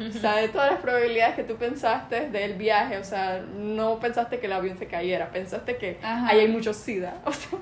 [0.00, 4.40] O sea, de todas las probabilidades que tú pensaste del viaje, o sea, no pensaste
[4.40, 6.28] que el avión se cayera, pensaste que Ajá.
[6.28, 7.14] ahí hay mucho SIDA.
[7.24, 7.58] O sea,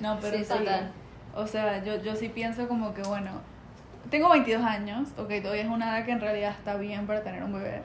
[0.00, 0.90] No, pero Sí, sí, total.
[1.34, 3.30] O sea, yo, yo sí pienso como que, bueno,
[4.10, 7.42] tengo 22 años, ok, todavía es una edad que en realidad está bien para tener
[7.42, 7.82] un bebé,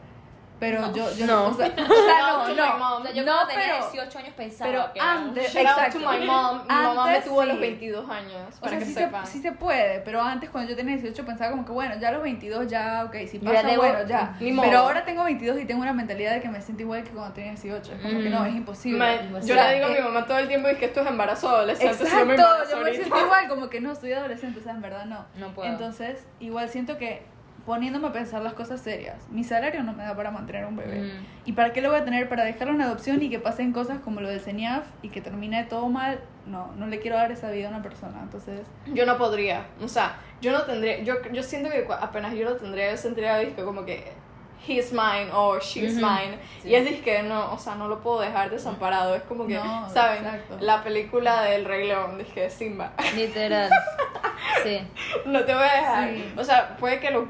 [0.59, 0.91] Pero No.
[0.93, 1.47] yo, yo No.
[1.49, 2.77] o sea, o no, no.
[2.79, 3.01] mom.
[3.01, 5.53] O sea, yo No, cuando tenía pero- 18 años pensaba pero que era un antes-
[5.53, 5.99] Shout out to Exacto.
[5.99, 6.61] my mom.
[6.61, 7.61] Mi mamá me Antes tuvo a los sí.
[7.61, 9.27] 22 años, O para sea, que sí se, sepan.
[9.27, 12.11] sí se puede, pero antes cuando yo tenía 18 pensaba como que bueno, ya a
[12.11, 14.35] los 22 ya, ok, si Ya pasa, debo- bueno, ya.
[14.39, 17.33] Pero ahora tengo 22 y tengo una mentalidad de que me siento igual que cuando
[17.33, 17.93] tenía 18.
[17.93, 18.97] Es como que no, es imposible.
[19.29, 20.85] Me- O yo sea, le digo a eh, mi mamá todo el tiempo es que
[20.85, 22.03] esto es embarazo adolescente.
[22.03, 25.05] Exacto, no yo me siento igual, como que no, soy adolescente, o sea, en verdad
[25.05, 25.25] no.
[25.35, 25.69] No puedo.
[25.69, 27.21] Entonces, igual siento que
[27.67, 31.01] poniéndome a pensar las cosas serias, mi salario no me da para mantener un bebé.
[31.01, 31.25] Mm.
[31.49, 32.29] ¿Y para qué lo voy a tener?
[32.29, 35.65] Para dejarlo en adopción y que pasen cosas como lo del CENIAF y que termine
[35.65, 36.21] todo mal.
[36.45, 38.21] No, no le quiero dar esa vida a una persona.
[38.23, 38.61] Entonces,
[38.93, 42.55] Yo no podría, o sea, yo no tendría, yo, yo siento que apenas yo lo
[42.55, 44.13] tendría, yo sentiría como que
[44.65, 46.37] he's mine o she's mine.
[46.61, 46.69] sí.
[46.69, 49.15] Y es disque, no, o sea, no lo puedo dejar desamparado.
[49.15, 50.25] Es como que, No, ¿saben?
[50.25, 50.57] exacto.
[50.61, 52.93] La película del Rey León, disque Simba.
[53.15, 53.69] Literal.
[54.63, 54.79] Sí.
[55.25, 56.09] no te voy a dejar.
[56.09, 56.33] Sí.
[56.37, 57.27] O sea, puede que lo,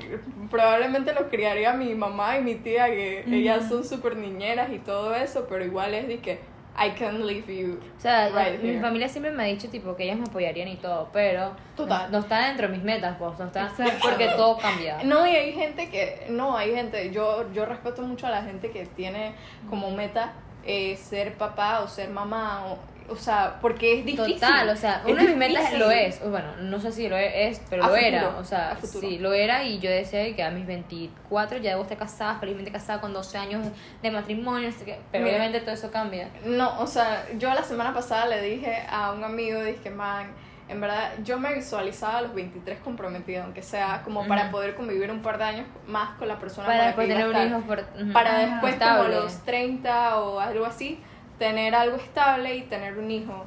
[0.49, 5.13] probablemente lo criaría mi mamá y mi tía, que ellas son súper niñeras y todo
[5.15, 6.39] eso, pero igual es disque,
[6.79, 7.79] I can't leave you.
[7.97, 8.81] O sea, Right mi here.
[8.81, 12.03] familia siempre me ha dicho tipo que ellas me apoyarían y todo, pero Total.
[12.11, 14.99] no, no está dentro de mis metas, pues, no está porque todo cambia.
[15.03, 18.69] No, y hay gente que, no, hay gente, yo, yo respeto mucho a la gente
[18.69, 19.33] que tiene
[19.69, 20.33] como meta
[20.65, 22.77] eh, ser papá o ser mamá, o,
[23.09, 24.35] o sea, porque es difícil.
[24.35, 27.61] Total, o sea, una de mis metas lo es, bueno, no sé si lo es,
[27.69, 30.65] pero A lo era, o sea, sí, lo era y yo decía que a mis
[30.65, 33.65] 24 ya debo estar casada, felizmente casada con 12 años
[34.01, 34.69] de matrimonio,
[35.11, 35.37] pero Mira.
[35.37, 36.29] obviamente todo eso cambia.
[36.45, 40.27] No, o sea, yo la semana pasada le dije a un amigo, dije, man,
[40.69, 45.09] en verdad yo me visualizaba a los 23 comprometida, aunque sea como para poder convivir
[45.11, 47.31] un par de años más con la persona Para con la después que iba a
[47.31, 48.39] tener un hijo por, para Ajá.
[48.47, 50.99] después como a los 30 o algo así,
[51.39, 53.45] tener algo estable y tener un hijo.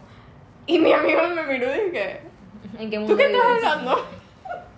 [0.66, 2.20] Y mi amigo me miró y dije,
[2.78, 3.64] ¿En qué ¿tú mundo qué estás vives?
[3.64, 4.06] hablando?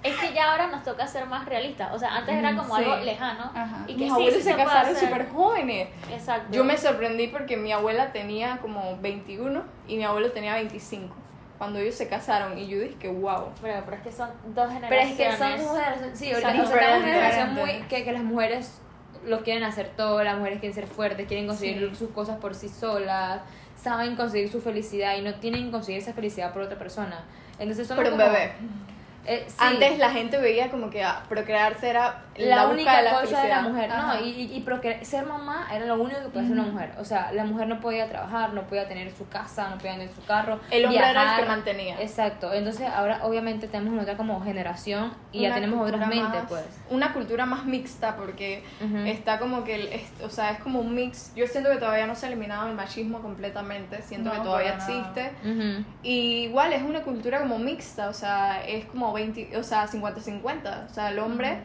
[0.03, 1.91] Es que ya ahora nos toca ser más realistas.
[1.93, 2.83] O sea, antes era como Sí.
[2.83, 3.53] algo lejano.
[3.55, 3.85] Ajá.
[3.87, 5.89] Y que Mis sí, abuelos sí se, casaron súper jóvenes.
[6.11, 6.49] Exacto.
[6.53, 11.15] Yo me sorprendí porque mi abuela tenía como 21 y mi abuelo tenía 25
[11.59, 13.51] cuando ellos se casaron y yo dije que wow.
[13.63, 15.11] Pero, pero es que son dos Pero generaciones.
[15.13, 16.19] es que son dos generaciones.
[16.19, 17.71] Sí, ahorita Son o sea, una generación muy.
[17.89, 18.81] Que, que las mujeres
[19.27, 21.97] lo quieren hacer todo, las mujeres quieren ser fuertes, quieren conseguir Sí.
[21.97, 23.41] sus cosas por sí solas,
[23.77, 27.25] saben conseguir su felicidad y no tienen que conseguir esa felicidad por otra persona.
[27.59, 28.53] Entonces son Pero un como- bebé.
[29.25, 29.55] Eh, sí.
[29.59, 33.43] Antes la gente veía como que ah, procrearse era la, la, única de la cosa
[33.43, 33.63] de la felicidad.
[33.63, 34.15] mujer, Ajá.
[34.15, 36.93] no, y, y, ser mamá era lo único que podía hacer una mujer.
[36.99, 40.11] O sea, la mujer no podía trabajar, no podía tener su casa, no podía tener
[40.13, 40.59] su carro.
[40.71, 41.41] El hombre era el viajar.
[41.41, 42.01] que mantenía.
[42.01, 46.65] Exacto, entonces ahora obviamente tenemos otra como generación y ya Una tenemos otras mentes, pues.
[46.91, 48.97] Una cultura más mixta porque Ujú.
[49.07, 51.33] está como que, el- es- o sea, es como un mix.
[51.37, 54.75] Yo siento que todavía no se ha eliminado el machismo completamente, siento No, que todavía
[54.75, 55.33] existe.
[55.45, 55.85] Ujú.
[56.03, 60.87] Y igual es una cultura como mixta, o sea, es como 20, o sea, 50-50.
[60.91, 61.59] O sea, el hombre,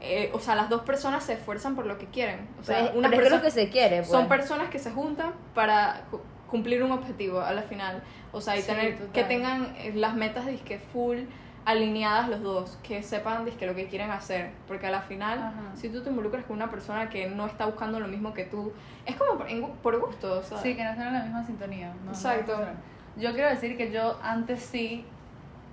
[0.00, 2.48] eh, o sea, las dos personas se esfuerzan por lo que quieren.
[2.60, 4.08] O sea, Pero es- una pero es lo persona, que se quiere, pues.
[4.08, 8.02] son personas que se juntan para cu- cumplir un objetivo a la final.
[8.32, 9.12] O sea, y Sí, tener total.
[9.12, 11.18] que tengan eh, las metas disque full
[11.66, 15.52] alineadas los dos, que sepan disque lo que quieren hacer, porque a la final Ajá.
[15.74, 18.72] si tú te involucras con una persona que no está buscando lo mismo que tú,
[19.04, 19.46] es como por,
[19.82, 20.56] por gusto, o sea.
[20.58, 21.88] Sí, que no están en la misma sintonía.
[21.98, 22.52] no, no Exacto.
[22.52, 22.74] funcionan.
[23.16, 25.04] yo quiero decir que yo antes sí,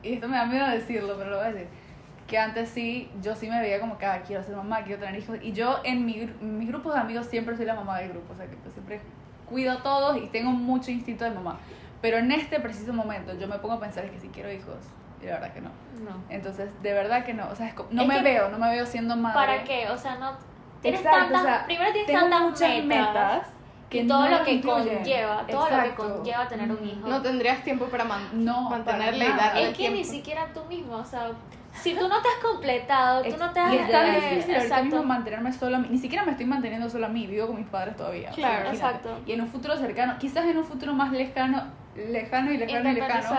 [0.08, 1.68] y esto me da miedo decirlo, pero lo voy a decir,
[2.28, 5.20] que antes sí, yo sí me veía como que ah, quiero ser mamá, quiero tener
[5.22, 8.10] hijos, y yo en, mi, en mis grupos de amigos siempre soy la mamá del
[8.10, 9.00] grupo, o sea que pues, siempre
[9.50, 11.58] cuido a todos y tengo mucho instinto de mamá.
[12.02, 14.76] Pero en este preciso momento yo me pongo a pensar que si quiero hijos,
[15.22, 15.70] y la verdad que no.
[16.04, 16.12] No.
[16.30, 18.70] Entonces, de verdad que no, o sea, es co- no Es me veo, no me
[18.70, 19.36] veo siendo madre.
[19.36, 19.88] ¿Para qué?
[19.90, 20.34] O sea, no.
[20.82, 21.42] Tienes Exacto, tantas.
[21.42, 23.48] o sea, primero tienes tantas muchas metas.
[23.90, 27.08] Que todo no lo que conlleva, todo lo que conlleva tener un hijo.
[27.08, 29.98] No tendrías tiempo para man- No, mantenerle y para darle es que tiempo.
[29.98, 31.32] ni siquiera tú mismo, o sea,
[31.74, 34.56] si tú no te has completado, tú no te has Y es tan eh, difícil
[34.56, 35.78] ahorita mismo mantenerme sola.
[35.80, 38.32] Ni siquiera me estoy manteniendo sola a mí, vivo con mis padres todavía.
[38.32, 39.20] Claro, exacto.
[39.26, 41.64] Y en un futuro cercano, quizás en un futuro más lejano,
[41.96, 43.38] lejano y lejano y lejano.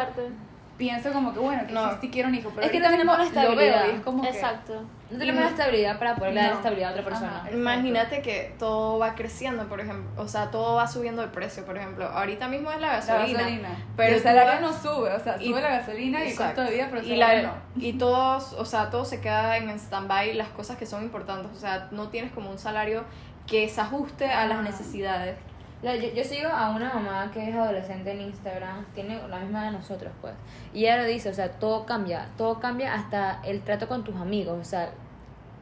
[0.79, 2.01] Pienso como que bueno, quizás No.
[2.01, 2.51] sí quiero un hijo.
[2.55, 3.87] Pero Es que no tenemos la veo estabilidad.
[3.89, 4.29] y es como que...
[4.31, 4.85] Exacto.
[5.11, 6.57] No tenemos la estabilidad para poder dar No.
[6.59, 7.37] estabilidad a otra persona.
[7.41, 7.51] Ajá.
[7.51, 11.77] Imagínate que todo va creciendo, por ejemplo, o sea, todo va subiendo de precio, por
[11.77, 15.37] ejemplo, ahorita mismo es la La gasolina, pero el salario vas- no sube, o sea,
[15.41, 16.55] y- sube la gasolina y el Exacto.
[16.57, 17.55] costo de vida, pero el y, salario la, no.
[17.77, 21.59] y todos, o sea, todo se queda en stand-by las cosas que son importantes, o
[21.59, 23.05] sea, no tienes como un salario
[23.47, 25.37] que se ajuste a las necesidades.
[25.83, 29.71] Yo, yo sigo a una mamá que es adolescente en Instagram, tiene la misma de
[29.71, 30.35] nosotros, pues.
[30.75, 34.17] Y ella lo dice, o sea, todo cambia, todo cambia hasta el trato con tus
[34.17, 34.91] amigos, o sea,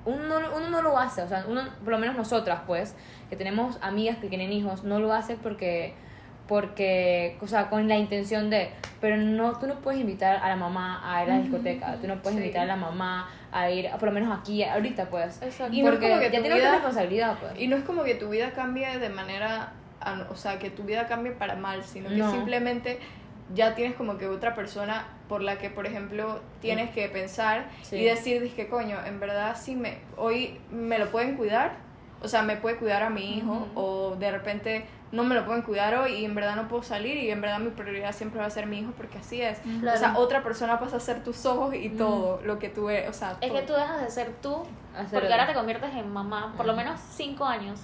[0.07, 2.95] uno, no- uno no lo hace, o sea, uno, por lo menos nosotras, pues,
[3.29, 5.95] que tenemos amigas que tienen hijos, no lo hace porque
[6.49, 10.55] porque, o sea, con la intención de, pero no, tú no puedes invitar a la
[10.55, 12.45] mamá a ir a la discoteca, tú no puedes sí.
[12.45, 15.43] invitar a la mamá a ir, por lo menos aquí, ahorita pues.
[15.43, 15.75] Exacto.
[15.75, 17.53] Y no es porque como que ya vida- otra responsabilidad pues.
[17.61, 19.73] Y no es como que tu vida cambie de manera,
[20.31, 22.31] o sea, que tu vida cambie para mal, sino que No.
[22.31, 22.99] simplemente
[23.55, 27.97] ya tienes como que otra persona por la que, por ejemplo, tienes que pensar Sí.
[27.97, 31.73] y decir, que coño, en verdad sí me, hoy me lo pueden cuidar,
[32.23, 35.63] o sea, me puede cuidar a mi hijo, o de repente no me lo pueden
[35.63, 38.47] cuidar hoy y en verdad no puedo salir y en verdad mi prioridad siempre va
[38.47, 39.61] a ser mi hijo porque así es.
[39.95, 43.09] O sea, otra persona pasa a ser tus ojos y todo lo que tú eres,
[43.11, 43.61] o sea, Es todo.
[43.61, 44.63] que tú dejas de ser tú,
[44.97, 47.81] Hacer porque ahora te conviertes en mamá, por lo menos cinco años.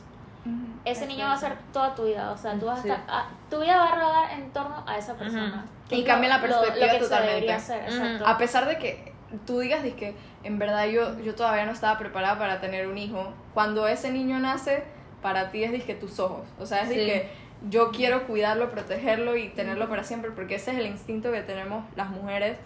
[0.84, 2.88] Ese niño va a ser toda tu vida, o sea, tú vas a Sí.
[2.88, 5.64] estar, ah, tu vida va a rodar en torno a esa persona.
[5.88, 7.52] Que Y es cambia la lo- lo- perspectiva lo que totalmente.
[7.52, 8.26] hacer, exacto.
[8.26, 9.12] A pesar de que
[9.46, 13.32] tú digas que en verdad yo, yo todavía no estaba preparada para tener un hijo,
[13.54, 14.82] cuando ese niño nace,
[15.22, 16.44] para ti es que tus ojos.
[16.58, 16.94] O sea, es Sí.
[16.96, 17.30] que
[17.70, 21.84] yo quiero cuidarlo, protegerlo y tenerlo para siempre, porque ese es el instinto que tenemos
[21.94, 22.56] las mujeres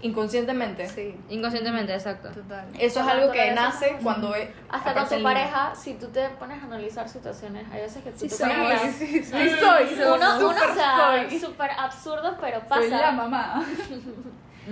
[0.00, 0.88] inconscientemente.
[0.88, 2.28] Sí, Inconscientemente, exacto.
[2.30, 2.66] total.
[2.78, 6.62] Eso es algo que nace cuando es, Hasta con tu pareja, si tú te pones
[6.62, 9.30] a analizar situaciones, hay veces que tú Sí te soy, pones a- Sí, sí, sí,
[9.32, 9.50] soy,
[9.88, 12.80] soy, uno, uno, súper o sea, súper absurdo, pero pasa.
[12.82, 13.64] Soy la mamá.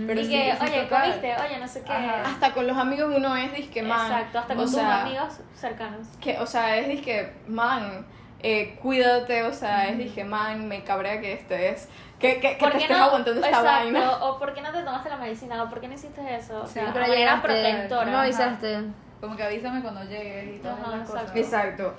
[0.09, 1.03] Pero y sí, que, oye, total.
[1.05, 1.93] comiste, oye, no sé qué.
[1.93, 2.23] Ajá.
[2.25, 4.11] Hasta con los amigos uno es disque man.
[4.11, 6.09] Exacto, hasta o con tus sea, amigos cercanos.
[6.21, 8.05] que, o sea, es disque, man,
[8.41, 12.73] eh, cuídate, o sea, es disque, man, me cabrea que estés, que, que, que ¿Por
[12.73, 13.05] te qué estés no?
[13.05, 14.11] aguantando esta Exacto, vaina.
[14.25, 16.63] O por qué no te tomaste la medicina, o por qué no hiciste eso.
[16.63, 18.11] O sea, Sí, pero llegaste, protectora.
[18.11, 18.79] No avisaste.
[19.21, 21.23] Como que avísame cuando llegues y todas Ajá, las cosas.
[21.35, 21.39] exacto.
[21.83, 21.95] Exacto.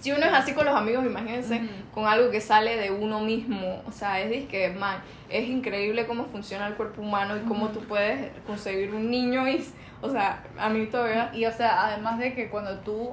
[0.00, 1.60] Si uno es así con los amigos, imagínense,
[1.94, 3.82] con algo que sale de uno mismo.
[3.86, 4.96] O sea, es disque, man,
[5.28, 9.64] es increíble cómo funciona el cuerpo humano y cómo tú puedes concebir un niño y,
[10.00, 11.30] o sea, a mí todavía...
[11.32, 13.10] Y o sea, además de que cuando tú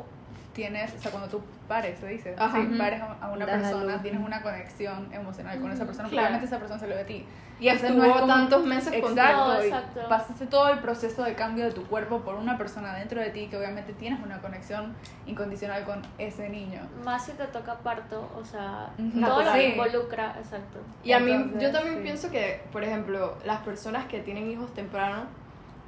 [0.54, 2.58] tienes, o sea, cuando tú pares, se dice, Ajá.
[2.60, 4.02] sí, pares a a una Das a persona, luz.
[4.02, 6.28] tienes una conexión emocional con esa persona, Claro.
[6.28, 7.26] obviamente esa persona salió de ti.
[7.62, 9.10] Y estuvo no es como- tantos meses contigo.
[9.12, 10.00] Exacto, y Exacto.
[10.10, 13.48] pasaste todo el proceso de cambio de tu cuerpo por una persona dentro de ti
[13.48, 14.96] que obviamente tienes una conexión
[15.28, 16.82] incondicional con ese niño.
[17.04, 19.60] Más si te toca parto, o sea, todo lo Sí.
[19.74, 20.80] involucra, exacto.
[21.04, 22.02] Y a mí, Entonces, yo también sí.
[22.04, 25.24] pienso que, por ejemplo, las personas que tienen hijos temprano,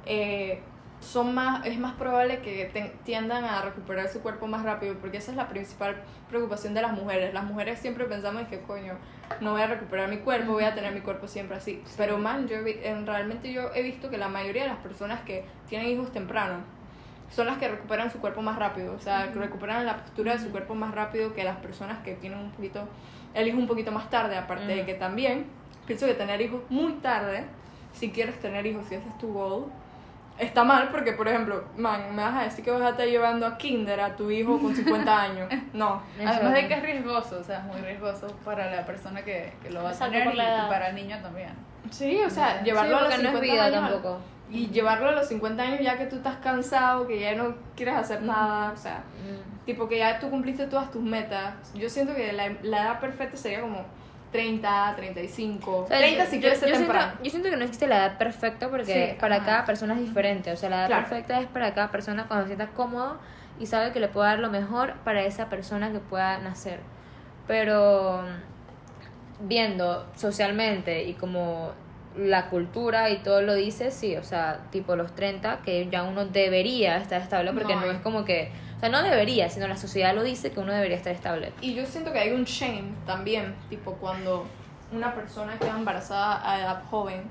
[0.06, 0.62] eh,
[1.02, 5.18] son más, es más probable que te- tiendan a recuperar su cuerpo más rápido, porque
[5.18, 5.96] esa es la principal
[6.28, 7.34] preocupación de las mujeres.
[7.34, 8.94] Las mujeres siempre pensamos que, coño,
[9.40, 11.82] no voy a recuperar mi cuerpo, voy a tener mi cuerpo siempre así.
[11.96, 12.56] Pero, man, yo
[13.04, 16.58] realmente yo he visto que la mayoría de las personas que tienen hijos temprano
[17.30, 20.38] son las que recuperan su cuerpo más rápido, o sea, que recuperan la postura de
[20.38, 22.86] su cuerpo más rápido que las personas que tienen un poquito,
[23.34, 25.46] el hijo un poquito más tarde, aparte de que también
[25.86, 27.46] pienso que tener hijos muy tarde,
[27.94, 29.64] si quieres tener hijos, si ese es tu goal,
[30.42, 33.46] está mal porque, por ejemplo, man, me vas a decir que vas a estar llevando
[33.46, 35.48] a kinder a tu hijo con 50 años.
[35.72, 36.02] No.
[36.24, 39.70] Además de que es riesgoso, o sea, es muy riesgoso para la persona que, que
[39.70, 40.66] lo va a tener y, la edad.
[40.66, 41.50] y para el niño también.
[41.90, 43.90] Sí, o sea, Sí, llevarlo a los porque no 50 es vida años.
[43.92, 44.18] tampoco.
[44.50, 47.94] Y llevarlo a los 50 años ya que tú estás cansado, que ya no quieres
[47.94, 49.64] hacer nada, o sea, Mm.
[49.64, 51.54] tipo que ya tú cumpliste todas tus metas.
[51.74, 53.84] Yo siento que la, la edad perfecta sería como
[54.32, 55.76] 30, 35.
[55.78, 57.86] O sea, 30 yo- si yo- quieres ser yo siento, yo siento que no existe
[57.86, 59.44] la edad perfecta porque Sí, para ajá.
[59.44, 60.50] cada persona es diferente.
[60.50, 61.02] O sea, la edad Claro.
[61.08, 63.18] perfecta es para cada persona cuando se sienta cómodo
[63.60, 66.80] y sabe que le puede dar lo mejor para esa persona que pueda nacer.
[67.46, 68.22] Pero
[69.40, 71.72] viendo socialmente y como
[72.16, 76.26] la cultura y todo lo dice, sí, o sea, tipo los 30, que ya uno
[76.26, 80.14] debería estar estable porque No, es como que, o sea, no debería, sino la sociedad
[80.14, 81.52] lo dice que uno debería estar estable.
[81.60, 84.46] Y yo siento que hay un shame también, tipo cuando
[84.92, 87.22] una persona queda embarazada a edad joven.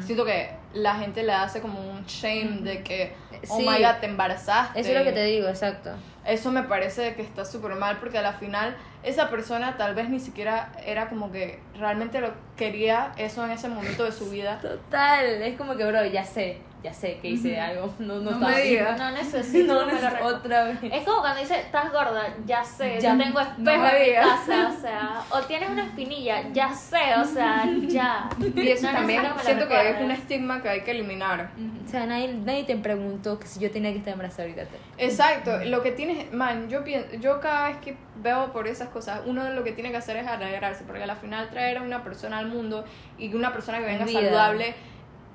[0.00, 3.14] Siento que la gente le hace como un shame de que,
[3.48, 3.66] oh Sí.
[3.66, 4.78] my god, te embarazaste.
[4.78, 5.92] Eso es lo que te digo, exacto.
[6.22, 10.10] Eso me parece que está súper mal porque a la final esa persona tal vez
[10.10, 12.28] ni siquiera era como que realmente lo
[12.60, 14.58] quería eso en ese momento de su vida.
[14.60, 18.30] Total, es como que, bro, ya sé, ya sé que hice algo, no, no, No
[18.32, 18.98] estaba me digas.
[18.98, 20.78] No necesito No, no, otra vez.
[20.82, 24.08] Es como cuando dice, estás gorda, ya sé, Ya, yo tengo no espejo me en
[24.08, 28.28] mi casa, o sea, o tienes una espinilla, ya sé, o sea, ya.
[28.38, 31.50] Y eso No también siento que es un estigma que hay que eliminar.
[31.86, 34.64] O sea, nadie, nadie te preguntó que si yo tenía que estar embarazada ahorita.
[34.98, 39.22] Exacto, lo que tienes, man, yo pienso, yo cada vez que veo por esas cosas,
[39.24, 42.38] uno lo que tiene que hacer es alegrarse, porque al final traer a una persona
[42.38, 42.84] al mundo
[43.18, 44.20] y que una persona que venga Vida.
[44.20, 44.74] saludable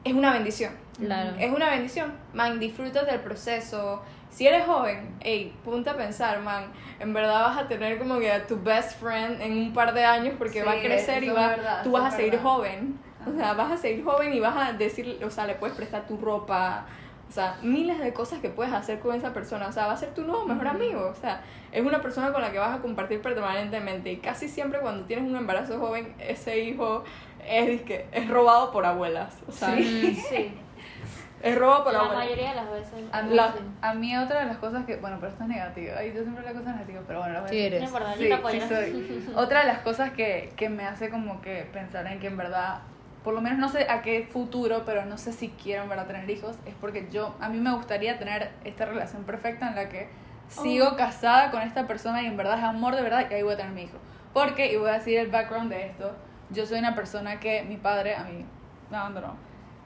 [0.04, 0.74] es una bendición.
[1.00, 1.36] Claro.
[1.40, 4.02] Es una bendición, man, disfrutas del proceso.
[4.30, 6.66] Si eres joven, hey, ponte a pensar, man,
[7.00, 10.04] en verdad vas a tener como que a tu best friend en un par de
[10.06, 12.44] años porque Sí, va a crecer y va, verdad, tú vas a seguir verdad.
[12.46, 13.00] joven.
[13.28, 16.06] O sea, vas a seguir joven y vas a decir, o sea, le puedes prestar
[16.06, 16.86] tu ropa.
[17.28, 19.68] O sea, miles de cosas que puedes hacer con esa persona.
[19.68, 21.08] O sea, va a ser tu nuevo mejor amigo.
[21.10, 24.12] O sea, es una persona con la que vas a compartir permanentemente.
[24.12, 27.04] Y casi siempre cuando tienes un embarazo joven, ese hijo
[27.46, 29.38] es, es robado por abuelas.
[29.48, 30.54] O sea, Sí.
[31.44, 32.24] es robado por La abuelas.
[32.24, 32.94] mayoría de las veces.
[33.12, 35.92] A mí, La- a mí otra de las cosas que, bueno, pero esto es negativo,
[35.98, 37.74] ay, yo siempre la cosa negativa, pero bueno, la voy a Sí decir.
[37.74, 37.92] eres.
[37.92, 38.62] No Sí, te apoyo.
[38.62, 39.34] sí soy.
[39.36, 42.80] Otra de las cosas que, que me hace como que pensar en que en verdad,
[43.26, 46.06] por lo menos no sé a qué futuro, pero no sé si quiero en verdad
[46.06, 49.90] tener hijos, es porque yo, a mí me gustaría tener esta relación perfecta en la
[49.90, 50.10] que
[50.48, 53.56] sigo casada con esta persona y en verdad es amor de verdad y ahí voy
[53.56, 53.98] a tener mi hijo.
[54.32, 56.16] Porque, y voy a decir el background de esto,
[56.52, 58.46] yo soy una persona que mi padre a mí
[58.92, 59.36] me abandonó.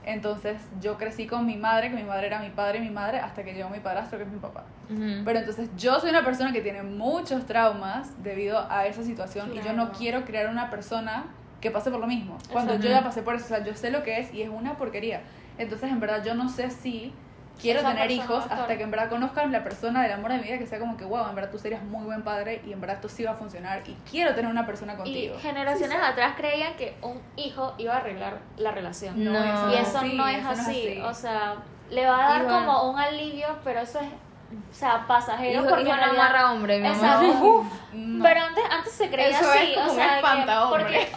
[0.04, 3.20] Entonces yo crecí con mi madre, que mi madre era mi padre y mi madre,
[3.20, 4.66] hasta que llegó mi padrastro, que es mi papá.
[4.90, 5.24] Ujú.
[5.24, 9.62] Pero entonces yo soy una persona que tiene muchos traumas debido a esa situación y
[9.62, 11.28] yo no quiero crear una persona
[11.62, 12.38] que pase por lo mismo.
[12.52, 12.98] Cuando yo Exacto.
[13.00, 15.22] ya pasé por eso, o sea, yo sé lo que es y es una porquería.
[15.58, 17.14] Entonces en verdad yo no sé si
[17.62, 20.38] quiero Esa tener hijos estar- hasta que en verdad conozcan la persona del amor de
[20.38, 22.72] mi vida que sea como que, wow, en verdad tú serías muy buen padre y
[22.72, 25.36] en verdad esto sí va a funcionar y quiero tener una persona Y contigo.
[25.42, 29.22] generaciones atrás creían que un hijo iba a arreglar la relación.
[29.22, 31.02] No, eso Y eso así, no es eso así.
[31.04, 31.56] O sea,
[31.90, 32.66] le va a dar Igual.
[32.66, 35.60] como un alivio, pero eso es, o sea, pasajero.
[35.60, 37.26] Hijo, porque hijo no amarra hombre, mi Exacto.
[37.32, 37.44] amor.
[37.66, 38.24] Uf, No.
[38.24, 39.72] Pero antes, antes se creía Eso así.
[39.72, 41.12] es como o un sea, que- porque,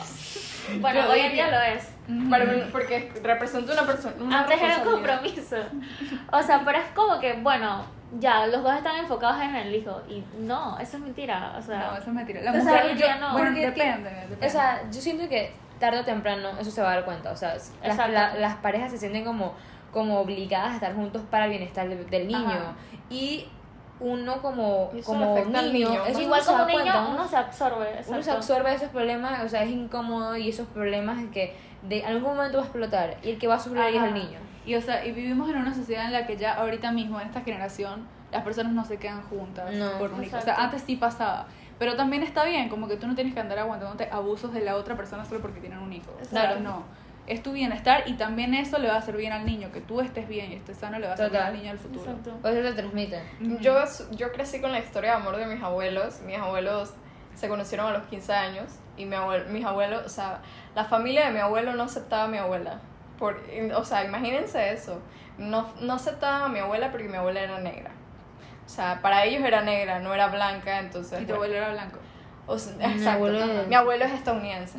[0.81, 1.89] bueno, Yo hoy en día lo es.
[2.31, 4.15] Para- porque representa una persona.
[4.21, 5.57] Una Antes era un compromiso.
[6.33, 7.85] O sea, pero es como que, bueno,
[8.19, 10.03] ya, los dos están enfocados en el hijo.
[10.09, 11.55] Y no, eso es mentira.
[11.59, 12.41] O sea, No, eso es mentira.
[12.43, 13.33] La O sea, mujer, yo- no.
[13.39, 14.47] Porque depende, depende.
[14.47, 17.31] O sea, yo siento que tarde o temprano eso se va a dar cuenta.
[17.33, 18.13] O sea, las, Exacto.
[18.13, 19.55] la- las parejas se sienten como,
[19.93, 22.47] como obligadas a estar juntos para el bienestar del, del niño.
[22.49, 22.73] Ajá.
[23.11, 23.47] Y
[24.03, 26.05] uno como, eso como afecta al niño, niño.
[26.07, 27.87] eso igual uno se como niño, cuenta, uno se absorbe.
[28.09, 32.35] uno se absorbe esos problemas, o sea, es incómodo y esos problemas que de algún
[32.35, 34.39] momento va a explotar y el que va a sufrir ahí es el niño.
[34.67, 37.27] Y, o sea, y vivimos en una sociedad en la que ya ahorita mismo, en
[37.29, 39.99] esta generación, las personas no se quedan juntas No.
[39.99, 40.37] por un hijo.
[40.37, 41.47] O sea, antes sí pasaba.
[41.79, 44.77] Pero también está bien, como que tú no tienes que andar aguantándote abusos de la
[44.77, 46.13] otra persona solo porque tienen un hijo.
[46.21, 46.61] O sea, Claro.
[46.61, 46.85] no.
[47.27, 49.71] Es tu bienestar y también eso le va a hacer bien al niño.
[49.73, 51.79] Que tú estés bien y estés sano le va a hacer bien al niño al
[51.79, 52.11] futuro.
[52.11, 52.39] Exacto.
[52.43, 53.23] O eso se transmite.
[53.61, 53.77] Yo,
[54.13, 56.21] yo crecí con la historia de amor de mis abuelos.
[56.23, 56.95] Mis abuelos
[57.35, 60.41] se conocieron a los 15 años y mi abuelo, mis abuelos, o sea,
[60.75, 62.81] la familia de mi abuelo no aceptaba a mi abuela.
[63.19, 63.41] Por,
[63.75, 65.01] o sea, imagínense eso.
[65.39, 67.91] No, no aceptaban a mi abuela porque mi abuela era negra.
[68.67, 71.21] O sea, para ellos era negra, no era blanca, entonces...
[71.23, 71.99] Y tu abuelo era blanco.
[72.47, 73.11] o sea, Mi exacto.
[73.13, 74.79] abuelo es- Mi abuelo es estadounidense.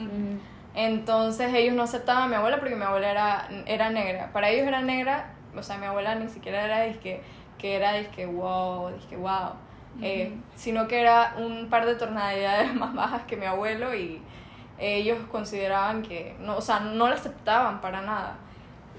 [0.76, 4.32] Entonces ellos no aceptaban a mi abuela porque mi abuela era, era negra.
[4.34, 7.22] Para ellos era negra, o sea, mi abuela ni siquiera era disque,
[7.58, 9.54] que era disque wow, disque wow.
[10.02, 14.22] Eh, sino que era un par de tonalidades más bajas que mi abuelo y
[14.80, 18.38] ellos consideraban que, no, o sea, no la aceptaban para nada.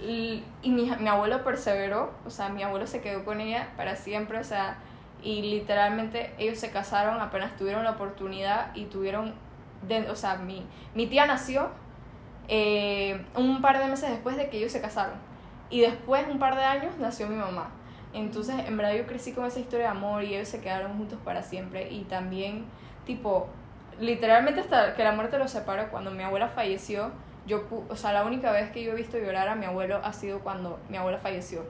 [0.01, 3.97] Y, y mi, mi abuelo perseveró, o sea, mi abuelo se quedó con ella para
[3.97, 4.79] siempre, o sea,
[5.23, 9.35] y literalmente ellos se casaron apenas tuvieron la oportunidad y tuvieron,
[9.89, 11.71] de, o sea, mi, mi tía nació
[12.49, 15.15] eh, un par de meses después de que ellos se casaron.
[15.71, 17.71] Y después, un par de años, nació mi mamá.
[18.13, 21.19] Entonces, en verdad yo crecí con esa historia de amor y ellos se quedaron juntos
[21.25, 21.91] para siempre.
[21.91, 22.65] Y también,
[23.07, 23.49] tipo,
[24.01, 27.11] literalmente hasta que la muerte los separó, cuando mi abuela falleció,
[27.47, 30.13] yo, o sea, la única vez que yo he visto llorar a mi abuelo ha
[30.13, 31.65] sido cuando mi abuela falleció.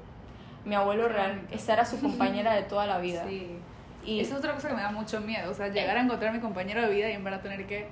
[0.64, 3.24] Mi abuelo real, esa era su compañera de toda la vida.
[3.27, 3.59] Sí.
[4.05, 5.50] Y Esa es otra cosa que me da mucho miedo.
[5.50, 7.88] O sea, llegar a encontrar a mi compañero de vida y en verdad tener que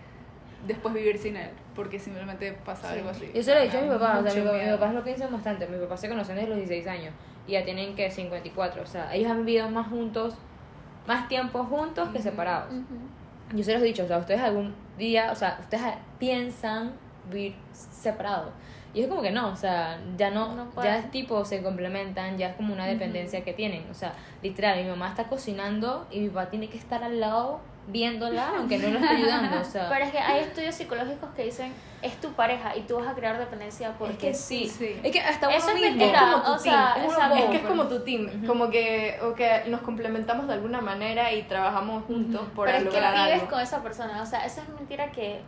[0.67, 1.51] después vivir sin él.
[1.75, 3.31] Porque simplemente pasa algo así.
[3.35, 5.05] Yo se lo he dicho a mi papá, o sea, mi, mi papá es lo
[5.05, 5.67] que dicen bastante.
[5.67, 7.15] Mi papá se conocen desde los 16 años
[7.47, 8.83] y ya tienen que 54.
[8.83, 10.35] O sea, ellos han vivido más juntos,
[11.07, 12.73] más tiempo juntos que separados.
[13.55, 15.83] Yo se los he dicho, o sea, ustedes algún día, o sea, ustedes
[16.19, 16.93] piensan
[17.31, 18.53] vivir separados.
[18.95, 22.37] Y es como que no, o sea, ya no, No ya es tipo, se complementan,
[22.37, 23.87] ya es como una dependencia que tienen.
[23.91, 27.61] O sea, literal, mi mamá está cocinando y mi papá tiene que estar al lado
[27.89, 29.61] viéndola, aunque no lo esté ayudando.
[29.61, 32.97] O sea, Pero es que hay estudios psicológicos que dicen, es tu pareja y tú
[32.99, 34.69] vas a crear dependencia porque es que sí.
[34.69, 35.01] Sí.
[35.03, 35.97] Es que hasta Eso uno es mismo.
[35.99, 37.35] mentira, como tu o sea, team, es, exacto.
[37.37, 41.33] es que es como tu team, como que, o que nos complementamos de alguna manera
[41.33, 43.51] y trabajamos juntos por Pero es que lograr vives algo.
[43.51, 45.41] con esa persona, o sea, eso es mentira que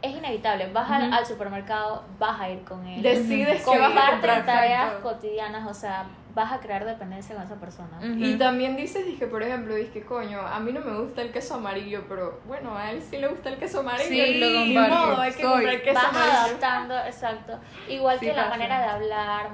[0.00, 0.72] es inevitable.
[0.72, 1.14] Vas al, Ujú.
[1.16, 3.02] al supermercado, vas a ir con él.
[3.02, 4.44] Decides que vas a comprar.
[4.44, 5.08] tareas exacto.
[5.10, 7.98] cotidianas, o sea, vas a crear dependencia con esa persona.
[8.02, 11.54] Y también dices, dije, por ejemplo, dije, coño, a mí no me gusta el queso
[11.56, 14.08] amarillo, pero bueno, a él sí le gusta el queso amarillo.
[14.24, 15.06] Sí, lo lo Ni comparto.
[15.06, 15.50] modo, hay que Soy.
[15.52, 16.38] comprar queso Vas amarillo.
[16.38, 17.58] adaptando, exacto.
[17.88, 19.50] Igual Sí que la manera de hablar.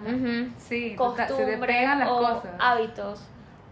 [0.59, 2.55] Sí, costumbres las o cosas.
[2.59, 3.25] hábitos.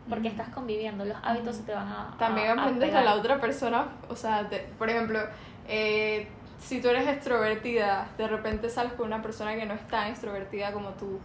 [0.09, 2.15] Porque estás conviviendo, los hábitos se te van a.
[2.19, 5.19] También a- aprendes a la otra persona, o sea, te- por ejemplo,
[5.67, 6.29] eh,
[6.61, 10.73] si tú eres extrovertida, de repente sales con una persona que no es tan extrovertida
[10.73, 11.19] como tú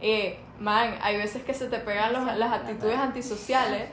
[0.00, 3.90] eh, man, hay veces que se te pegan los- las actitudes antisociales.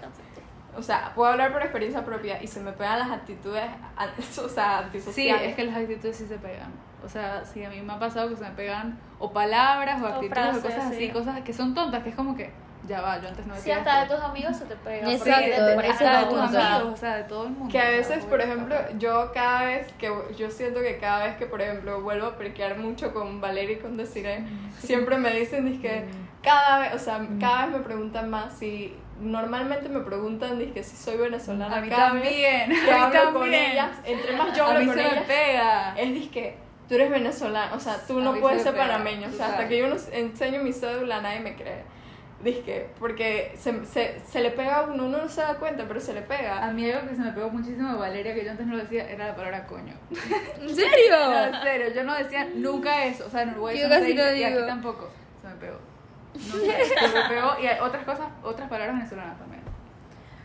[0.75, 3.63] O sea, puedo hablar por experiencia propia y se me pegan las actitudes
[4.43, 5.49] o sea, Sí, antisociales.
[5.49, 6.71] es que las actitudes sí se pegan.
[7.05, 10.05] O sea, sí, a mí me ha pasado que se me pegan o palabras o
[10.05, 11.09] O actitudes o frases, cosas así, sí.
[11.11, 12.51] cosas que son tontas, que es como que,
[12.87, 15.11] ya va, yo antes no Si decía hasta de tus amigos se te pega.
[15.11, 17.71] Exacto, te- de, ese hasta es de tus amigos, o sea, de todo el mundo.
[17.71, 21.37] Que a veces, por a ejemplo, yo cada vez que, yo siento que cada vez
[21.37, 24.43] que, por ejemplo, vuelvo a periquear mucho con Valeria y con Desiree,
[24.79, 26.05] siempre me dicen, que
[26.41, 30.97] cada vez, o sea, cada vez me preguntan más si, normalmente me preguntan, que si
[30.97, 33.71] soy venezolana A mí cada vez también, que a mí hablo con también.
[33.71, 35.93] ellas, entre más yo a hablo mí con se me ellas, pega.
[35.97, 36.57] es disque
[36.89, 39.31] tú eres venezolana, o sea, tú A no puedes se me ser pega, panameño, o
[39.31, 41.83] sea, hasta que yo no enseño mi cédula nadie me cree.
[42.43, 45.99] Disque, porque se, se, se le pega a uno, uno no se da cuenta, pero
[46.01, 46.71] se le A pega.
[46.71, 49.09] mí algo que se me pegó muchísimo de Valeria, que yo antes no lo decía,
[49.09, 49.93] era la palabra coño.
[50.59, 51.43] ¿En No, serio?
[51.45, 53.25] en serio, yo no decía nunca eso.
[53.27, 54.65] O sea, en Uruguay Yo no casi lo dice, y aquí digo.
[54.67, 55.09] tampoco.
[55.41, 55.77] Se me pegó.
[56.33, 57.51] No sé, se me pegó.
[57.61, 59.61] Y hay otras cosas, otras palabras venezolanas también.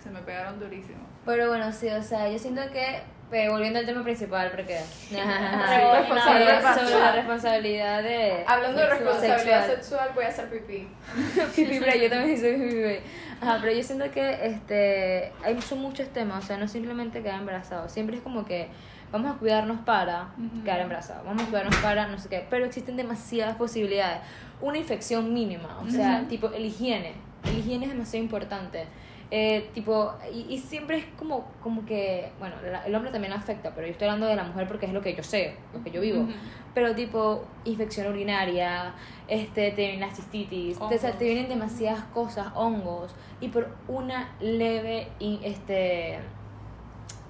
[0.02, 1.00] Se me pegaron durísimo.
[1.24, 3.00] Pero bueno, sí, o sea, yo siento que,
[3.32, 4.78] eh, volviendo al tema principal, porque...
[5.10, 8.44] Responsabilidad sobre, sobre la responsabilidad de...
[8.46, 9.76] Hablando de responsabilidad sexual.
[9.76, 10.88] sexual, voy a hacer pipí.
[11.56, 13.06] Pipi, pero yo también soy pipi.
[13.40, 17.40] Ajá, pero yo siento que este, hay, son muchos temas, o sea, no simplemente quedar
[17.40, 18.68] embarazado, siempre es como que
[19.12, 20.64] vamos a cuidarnos para Ujú.
[20.64, 24.20] quedar embarazado, vamos a cuidarnos para no sé qué, pero existen demasiadas posibilidades.
[24.60, 26.28] Una infección mínima, o sea, Ujú.
[26.28, 27.14] tipo el higiene,
[27.44, 28.86] el higiene es demasiado importante.
[29.30, 33.74] Eh, tipo, y, y siempre es como, como que, bueno, la- el hombre también afecta,
[33.74, 35.90] pero yo estoy hablando de la mujer porque es lo que yo sé, lo que
[35.90, 36.22] yo vivo.
[36.22, 36.32] Ujú.
[36.74, 38.94] Pero tipo, infección urinaria,
[39.26, 45.08] este, te viene la cistitis, te, te vienen demasiadas cosas, hongos, y por una leve
[45.42, 46.20] este,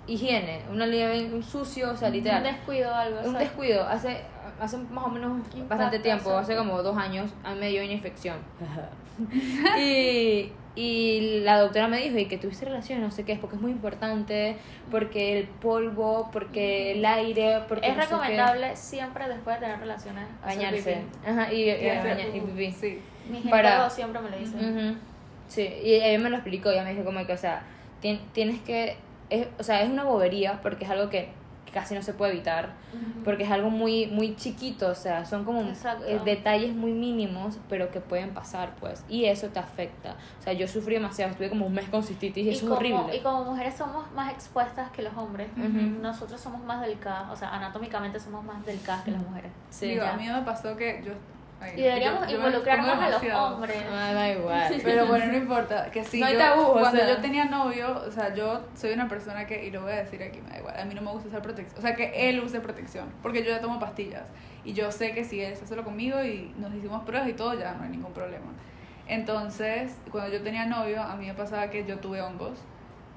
[0.06, 2.44] higiene, una leve, un sucio, o sea, Un literal.
[2.44, 3.20] descuido o algo.
[3.28, 4.20] Un descuido, hace,
[4.60, 5.32] hace más o menos
[5.68, 8.36] bastante tiempo, hace como dos años, a mí me dio una infección.
[9.80, 13.56] y, y la doctora me dijo, y que tuviste relaciones, no sé qué, es porque
[13.56, 14.56] es muy importante,
[14.90, 20.24] porque el polvo, porque el aire, porque Es no recomendable siempre después de tener relaciones
[20.44, 20.98] bañarse.
[21.26, 22.70] Ajá, y, y, Y y pipí.
[22.72, 23.00] Sí.
[23.30, 24.56] Mi Para- ginecólogo siempre me lo dice.
[24.56, 24.96] Ujú.
[25.48, 27.62] Sí, y ella me lo explicó, ella me dijo como que, o sea,
[28.02, 28.96] tien- tienes que,
[29.30, 31.28] es, o sea, es una bobería porque es algo que
[31.70, 32.72] casi no se puede evitar,
[33.24, 37.90] porque es algo muy muy chiquito, o sea, son como eh, detalles muy mínimos, pero
[37.90, 40.16] que pueden pasar, pues, y eso te afecta.
[40.40, 42.80] O sea, yo sufrí demasiado, estuve como un mes con cistitis y, Y eso como,
[42.80, 43.16] es horrible.
[43.16, 47.54] y como mujeres somos más expuestas que los hombres, nosotros somos más delicadas, o sea,
[47.54, 49.52] anatómicamente somos más delicadas que las mujeres.
[49.70, 51.12] Sí, Digo, a mí me pasó que yo...
[51.60, 53.82] ay, Y deberíamos yo- involucrar más a los hombres.
[53.92, 54.80] Ah, da igual.
[54.84, 55.90] Pero bueno, no importa.
[55.90, 57.08] Que sí, No hay yo- tabú, o cuando sea.
[57.08, 60.22] yo tenía novio, o sea, yo soy una persona que, y lo voy a decir
[60.22, 61.78] aquí, me da igual, a mí no me gusta usar protección.
[61.78, 64.28] O sea, que él use protección, porque yo ya tomo pastillas.
[64.64, 67.58] Y yo sé que si él se hace conmigo y nos hicimos pruebas y todo,
[67.58, 68.46] ya no hay ningún problema.
[69.06, 72.58] Entonces, cuando yo tenía novio, a mí me pasaba que yo tuve hongos.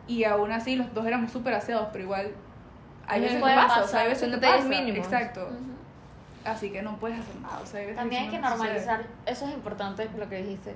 [0.08, 2.32] Y aún así, los dos éramos súper aseados, pero igual.
[3.08, 4.70] Hay veces que Puede pasa, o sea, hay veces detalles pasa.
[4.70, 5.06] mínimos.
[5.06, 5.50] Exacto.
[6.46, 7.60] Así que no puedes hacer nada.
[7.62, 10.76] O sea, También hay que normalizar, eso es importante lo que dijiste.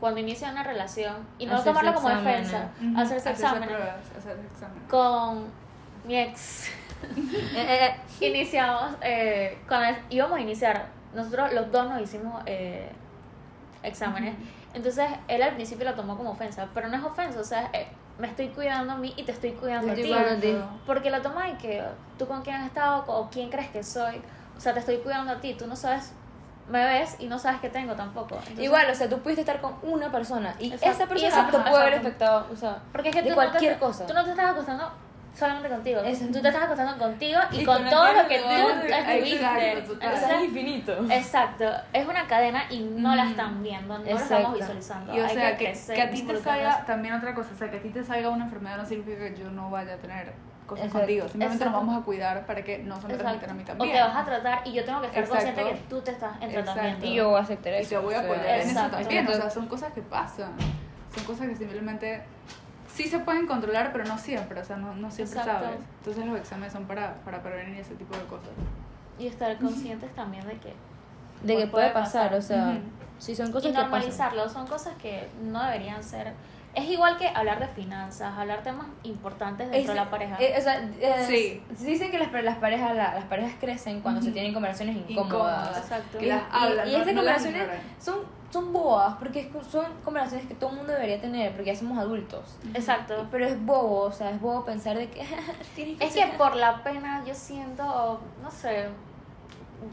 [0.00, 2.50] Cuando inicia una relación y no tomarlo como exámenes.
[2.50, 3.68] defensa, Ujú, hacerse exámenes.
[3.68, 4.82] pruebas, hacerse exámenes.
[4.90, 5.44] Con
[6.06, 6.68] mi ex
[7.04, 8.26] Eh, eh, eh.
[8.26, 12.90] iniciamos, eh, cuando íbamos a iniciar, nosotros los dos nos hicimos eh,
[13.82, 14.34] exámenes.
[14.72, 17.86] Entonces él al principio lo tomó como ofensa, pero no es ofensa, o sea, eh,
[18.18, 20.08] me estoy cuidando a mí y te estoy cuidando a Te ti.
[20.10, 20.48] estoy cuidando a ti.
[20.50, 20.78] Exacto.
[20.86, 21.82] Porque lo toma de que
[22.18, 24.20] tú con quién has estado o quién crees que soy.
[24.56, 25.54] O sea, te estoy cuidando a ti.
[25.54, 26.12] Tú no sabes,
[26.70, 28.36] me ves y no sabes que tengo tampoco.
[28.36, 30.90] Entonces, Igual, o sea, tú pudiste estar con una persona y Exacto.
[30.90, 33.72] esa persona Exacto, te puede haber afectado, o sea, porque es que de tú cualquier
[33.72, 34.06] no te, cosa.
[34.06, 34.92] Tú no te estás acostando
[35.36, 36.00] solamente contigo.
[36.04, 36.32] Exacto.
[36.32, 38.48] Tú te estás acostando contigo y, Y con, con todo lo que que tú
[38.86, 39.78] te- estuviste.
[40.00, 40.92] Exacto, infinito.
[41.10, 43.30] Exacto, es una cadena y no la Ujú.
[43.32, 45.14] están viendo, no la estamos visualizando.
[45.14, 47.56] Y o Hay sea, que, crecer, que a ti te salga, también otra cosa, o
[47.58, 49.96] sea, que a ti te salga una enfermedad no significa que yo no vaya a
[49.96, 50.32] tener
[50.66, 51.06] cosas Exacto.
[51.06, 51.28] contigo.
[51.28, 51.86] Simplemente nos Exacto.
[51.86, 53.92] vamos a cuidar para que no se me transmitan a mí O también.
[53.92, 55.44] te vas a tratar y yo tengo que estar Exacto.
[55.44, 56.72] consciente que tú te estás en Exacto.
[56.72, 57.06] tratamiento.
[57.06, 57.88] Y yo voy a aceptar Y eso.
[57.90, 58.96] te voy a o sea, apoyar en eso Exacto.
[58.98, 59.28] también.
[59.28, 60.52] O sea, son cosas que pasan.
[61.14, 62.22] Son cosas que simplemente
[62.92, 64.60] sí se pueden controlar, pero no siempre.
[64.60, 65.64] O sea, no, no siempre Exacto.
[65.66, 65.80] sabes.
[65.98, 68.48] Entonces los exámenes son para, para prevenir ese tipo de cosas.
[69.18, 70.72] Y estar conscientes también de que
[71.42, 72.34] de que Pues puede pasar, pasar.
[72.38, 72.78] o sea,
[73.18, 73.90] si son y cosas que pasan.
[73.90, 76.32] normalizarlo, son cosas que no deberían ser.
[76.74, 80.36] Es igual que hablar de finanzas, hablar temas importantes dentro de la pareja.
[80.40, 81.62] eh, o sea, eh, Sí.
[81.84, 85.78] Dicen que las, las parejas la- las parejas crecen cuando se tienen conversaciones incómodas.
[85.78, 86.18] Exacto.
[86.18, 88.14] Que Y, las y- hablan, y no- estas no las conversaciones son,
[88.50, 92.56] son boas, porque son conversaciones que todo el mundo debería tener, porque ya somos adultos.
[92.74, 93.26] Exacto.
[93.30, 95.24] Pero es bobo, o sea, es bobo pensar de que
[95.74, 98.88] tienes Es que por la pena yo siento, no sé,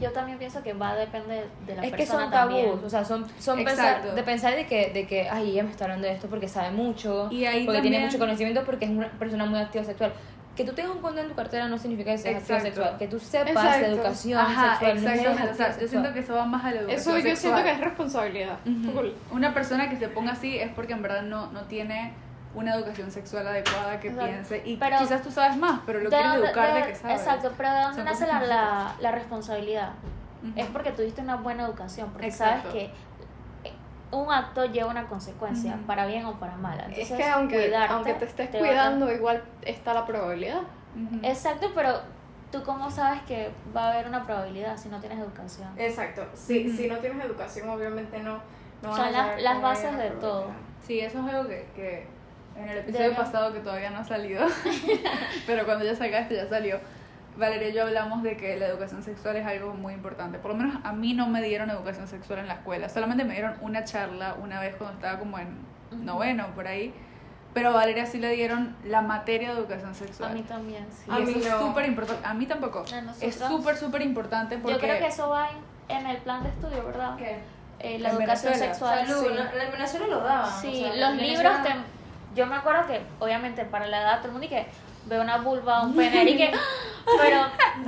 [0.00, 2.84] yo también pienso que va a depender de la es que persona son tabús, también.
[2.84, 3.92] o sea, son, son Exacto.
[4.00, 6.48] pensar, de pensar de que, de que, ay, ella me está hablando de esto porque
[6.48, 9.84] sabe mucho, Y ahí porque tiene también- mucho conocimiento, porque es una persona muy activa
[9.84, 10.12] sexual.
[10.56, 12.76] Que tú tengas un condón en tu cartera no significa que seas activa Exacto.
[12.82, 13.78] sexual, que tú sepas Exacto.
[13.80, 14.80] de educación Ajá, sexual.
[14.80, 15.28] no eres exactamente.
[15.28, 15.88] O activa sea, yo sexual.
[15.88, 17.36] siento que eso va más a la educación Eso yo sexual.
[17.38, 18.58] siento que es responsabilidad.
[18.66, 18.92] Ujú.
[18.92, 19.08] Full.
[19.34, 22.12] Una persona que se ponga así es porque en verdad no, no tiene
[22.54, 24.30] una educación sexual adecuada que Exacto.
[24.30, 24.62] piense.
[24.64, 26.94] Y Pero- quizás tú sabes más, pero lo ¿De quieres dónde- educar de, de- que
[26.96, 27.20] sabes.
[27.20, 29.90] Exacto, pero ¿de dónde nace la, la, la responsabilidad?
[30.42, 30.52] Ujú.
[30.56, 32.68] Es porque tuviste una buena educación, porque Exacto.
[32.70, 33.72] sabes que eh,
[34.10, 35.84] un acto lleva una consecuencia, Ujú.
[35.84, 36.78] para bien o para mal.
[36.80, 40.04] Entonces, es que aunque, cuidarte aunque te estés te va a- cuidando, igual está la
[40.04, 40.60] probabilidad.
[40.94, 41.20] Ujú.
[41.22, 42.00] Exacto, pero
[42.50, 45.68] tú cómo sabes que va a haber una probabilidad si no tienes educación.
[45.78, 46.26] Exacto.
[46.34, 48.40] Si, si no tienes educación, obviamente no,
[48.82, 50.48] no Son las- las bases de todo.
[50.86, 52.06] Sí, eso es algo que, que
[52.56, 54.46] en el episodio Debe- pasado que todavía no ha salido,
[55.46, 56.80] pero cuando ya salga este ya salió,
[57.36, 60.38] Valeria y yo hablamos de que la educación sexual es algo muy importante.
[60.38, 63.32] Por lo menos a mí no me dieron educación sexual en la escuela, solamente me
[63.34, 65.56] dieron una charla una vez cuando estaba como en
[66.04, 66.92] noveno, por ahí.
[67.54, 70.32] Pero a Valeria sí le dieron la materia de educación A sexual.
[70.32, 71.04] mí también, sí.
[71.06, 71.56] y A mí eso no.
[71.60, 72.26] es súper importante.
[72.26, 72.78] A mí tampoco.
[72.80, 74.74] A Es súper, súper importante porque...
[74.74, 75.48] Yo creo que eso va
[75.90, 77.18] en, en el plan de estudio, ¿verdad?
[77.20, 78.74] Eh, la En educación Venezuela.
[78.74, 79.06] sexual.
[79.06, 79.34] Salud, sí.
[79.34, 80.60] no, en Venezuela lo daban.
[80.62, 82.01] Sí, o sea, los libros Venezuela- te...
[82.34, 84.66] Yo me acuerdo que, obviamente, para la edad todo el mundo y que
[85.06, 86.52] ve una vulva, un pene y que...
[87.20, 87.40] Pero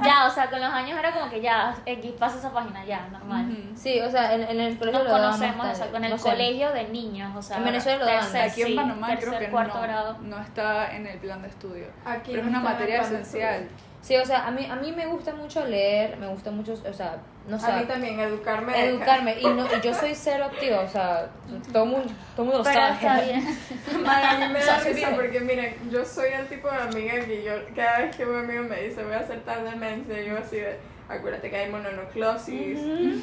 [0.05, 3.07] ya, o sea, con los años era como que ya, X, pasa esa página, ya,
[3.13, 3.47] normal.
[3.77, 5.71] Sí, o sea, en, en el colegio Nos lo conocemos, tarde.
[5.71, 6.31] exacto, en el No sé.
[6.31, 7.59] colegio de niños, o sea...
[7.59, 10.17] En Venezuela lo tercer, Aquí en sí, Panamá creo tercer, que cuarto no, grado.
[10.21, 11.87] no está en el plan de estudio.
[12.05, 13.69] Aquí pero es no una en el materia esencial.
[14.05, 16.93] Sí, o sea, a mí, a mí me gusta mucho leer, me gusta mucho, o
[16.93, 17.17] sea,
[17.49, 18.89] no sé, A mí también, educarme.
[18.91, 19.41] educarme.
[19.41, 21.31] Y, no, y yo soy cero activa, o sea,
[21.73, 22.93] todo el mundo, todo mundo lo Pero sabe.
[22.93, 23.59] está bien.
[24.05, 25.15] Madre, a mí me O sea, da risa sí.
[25.17, 28.63] porque miren, yo soy el tipo de amiga que yo, cada vez que un amigo
[28.65, 30.77] me dice voy a hacer tal demencia, yo así de,
[31.09, 32.79] acuérdate que hay mononucleosis,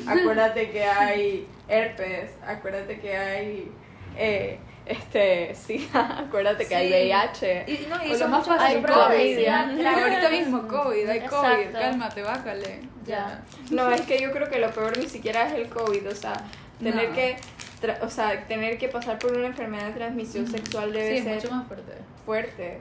[0.08, 3.72] acuérdate que hay herpes, acuérdate que hay,
[4.18, 6.90] eh, este, sí, acuérdate que hay.
[6.90, 7.66] VIH.
[7.68, 8.82] Y, no, y O lo son más fácil.
[8.82, 9.48] COVID.
[9.48, 11.80] Ahorita mismo COVID, hay COVID, Exacto.
[11.80, 12.82] cálmate, bájale.
[13.06, 13.42] Ya.
[13.70, 16.34] No, es que yo creo que lo peor ni siquiera es el COVID, o sea,
[16.80, 17.16] tener No.
[17.16, 17.38] que,
[17.82, 21.24] tra- o sea, tener que pasar por una enfermedad de transmisión sexual debe Sí, es
[21.24, 21.94] ser mucho más fuerte.
[22.26, 22.80] fuerte.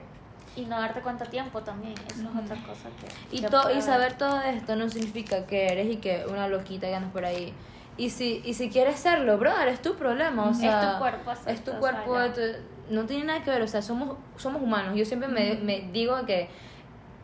[0.55, 3.37] Y no darte cuenta a tiempo también, eso es otra cosa que...
[3.37, 6.95] Y, to- y saber todo esto no significa que eres y que una loquita que
[6.95, 7.53] andas por ahí.
[8.01, 10.47] Y si, y si quieres serlo, brother, es tu problema.
[10.47, 12.33] O Es sea, tu cuerpo, Es tu o cuerpo, sea, ya.
[12.33, 14.95] tu- no tiene nada que ver, o sea, somos, somos humanos.
[14.97, 16.49] Yo siempre me, me digo que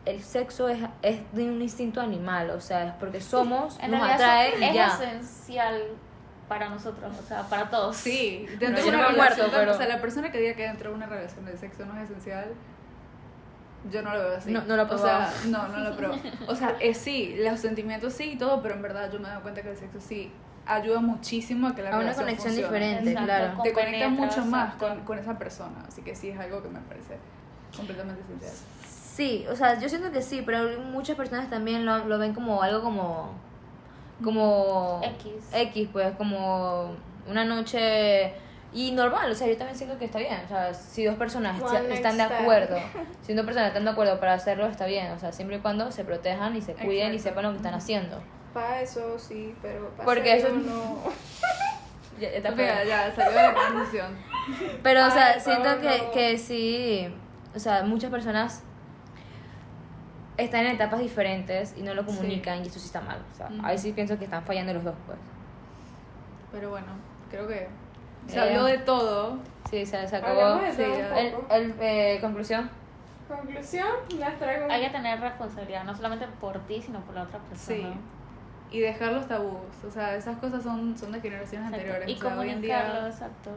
[0.04, 4.02] el sexo es, es de un instinto animal, o sea, es porque somos, En nos
[4.08, 4.86] atrae y es ya.
[4.94, 5.82] esencial
[6.48, 7.96] para nosotros, o sea, para todos.
[7.96, 10.54] Sí, dentro de no una me muerto, relación, pero- o sea, la persona que diga
[10.54, 12.46] que dentro de una relación el sexo no es esencial,
[13.90, 14.50] yo no lo veo así.
[14.52, 16.14] No- no lo O sea, no, no lo pruebo.
[16.46, 19.30] O sea, es sí, los sentimientos sí y todo, pero en verdad yo me he
[19.30, 20.32] dado cuenta que el sexo sí
[20.68, 22.56] ayuda muchísimo a que la A una conexión funcione.
[22.56, 23.62] diferente, Exacto, claro.
[23.62, 26.80] Te conecta mucho más con, con esa persona, así que sí es algo que me
[26.80, 27.16] parece
[27.74, 28.52] completamente esencial.
[29.18, 32.62] Sí, o sea, yo siento que sí, pero muchas personas también lo, lo ven como
[32.62, 33.32] algo como.
[34.22, 35.00] como.
[35.02, 35.32] X.
[35.52, 36.94] X, pues, como
[37.28, 38.34] una noche.
[38.72, 40.38] Y normal, o sea, yo también siento que está bien.
[40.44, 42.76] O sea, si dos personas One están de acuerdo,
[43.22, 45.10] si dos personas están de acuerdo para hacerlo, está bien.
[45.10, 47.74] O sea, siempre y cuando se protejan y se cuiden y sepan lo que están
[47.74, 48.20] haciendo.
[48.54, 50.98] Para eso sí, pero para Porque eso- no.
[52.20, 54.16] Ya, ya está Mira, ya salió de la transición.
[54.82, 55.88] Pero, o sea, Ay, siento Pablo.
[55.88, 57.14] que, que sí,
[57.54, 58.64] o sea, muchas personas
[60.36, 63.22] están en etapas diferentes y no lo comunican y eso sí está mal.
[63.32, 63.60] O sea, Ujú.
[63.64, 65.18] ahí sí pienso que están fallando los dos, pues.
[66.50, 66.86] Pero bueno,
[67.30, 67.68] creo que
[68.26, 69.38] se Eh, habló de todo.
[69.70, 70.56] Sí, se, se acabó.
[70.56, 72.68] De Sí, El, el, eh, conclusión.
[73.28, 73.86] Conclusión,
[74.18, 77.76] les traigo Hay que tener responsabilidad, no solamente por ti, sino por la otra persona.
[77.78, 77.86] Sí.
[78.70, 79.60] Y dejar los tabús.
[79.86, 81.76] O sea, esas cosas son, son de generaciones Exacto.
[81.76, 82.08] anteriores.
[82.08, 83.50] Y o sea, hoy en comunicarlo, día exacto.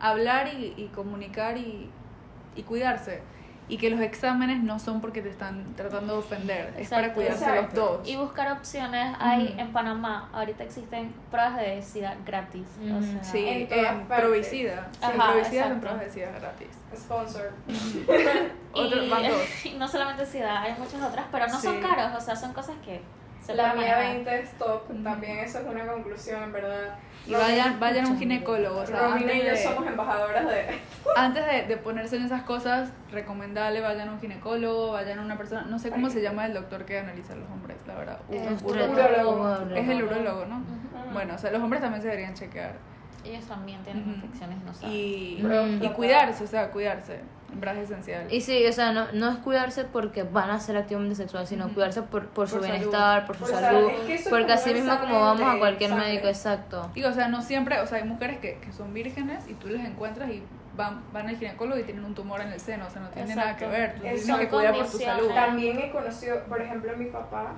[0.00, 1.88] hablar y, y comunicar y,
[2.56, 3.22] y cuidarse.
[3.70, 7.14] Y que los exámenes no son porque te están tratando de ofender, es para Exacto.
[7.16, 7.98] cuidarse los Exacto.
[7.98, 8.08] dos.
[8.08, 9.14] Y buscar opciones.
[9.20, 9.60] Hay Ujú.
[9.60, 12.66] en Panamá, ahorita existen pruebas de SIDA gratis.
[12.80, 13.02] O Ujú.
[13.04, 14.06] sea, Sí, En todas en.
[14.06, 14.88] Provicida.
[14.92, 15.80] Sí, Ajá, Provicida exacto.
[15.82, 16.68] pruebas de SIDA gratis.
[16.96, 17.52] sponsor.
[18.72, 19.42] Otro, y, van dos.
[19.66, 21.80] y no solamente SIDA, hay muchas otras, pero no son Sí.
[21.82, 23.02] caros, o sea, son cosas que
[23.54, 24.14] La mía manejar.
[24.14, 26.96] 20 es top, también eso es una conclusión, en verdad.
[27.26, 28.80] Y vayan, vayan a un ginecólogo.
[28.80, 30.66] O sea, y yo de, somos embajadoras de...
[31.16, 35.36] antes de, de ponerse en esas cosas, recomendable vayan a un ginecólogo, vayan a una
[35.36, 35.62] persona.
[35.62, 38.18] No sé cómo se llama el doctor que analiza a los hombres, la verdad.
[38.30, 39.74] Ur- urólogo.
[39.76, 40.62] Es el urólogo, ¿no?
[41.12, 42.72] Bueno, o sea, los hombres también se deberían chequear.
[43.28, 44.94] Ellos también tienen infecciones, no saben.
[44.94, 45.82] Y, Mm.
[45.84, 47.20] y cuidarse, o sea, cuidarse.
[47.52, 48.30] En verdad es esencial.
[48.32, 51.68] Y sí, o sea, no, no es cuidarse porque van a ser activamente sexual, sino
[51.72, 52.66] cuidarse por, por su salud.
[52.68, 53.78] bienestar, por su Por salud.
[53.88, 53.90] salud.
[53.90, 56.08] Es que eso es porque así mismo como vamos a cualquier sangre.
[56.08, 56.90] médico, exacto.
[56.94, 59.68] Y, o sea, no siempre, o sea, hay mujeres que, que son vírgenes y tú
[59.68, 60.42] les encuentras y
[60.76, 63.34] van, van al ginecólogo y tienen un tumor en el seno, o sea, no tiene
[63.34, 63.94] nada que ver.
[63.94, 65.28] Tú tienes que cuidar por tu salud.
[65.34, 67.54] También he conocido, por ejemplo, mi papá,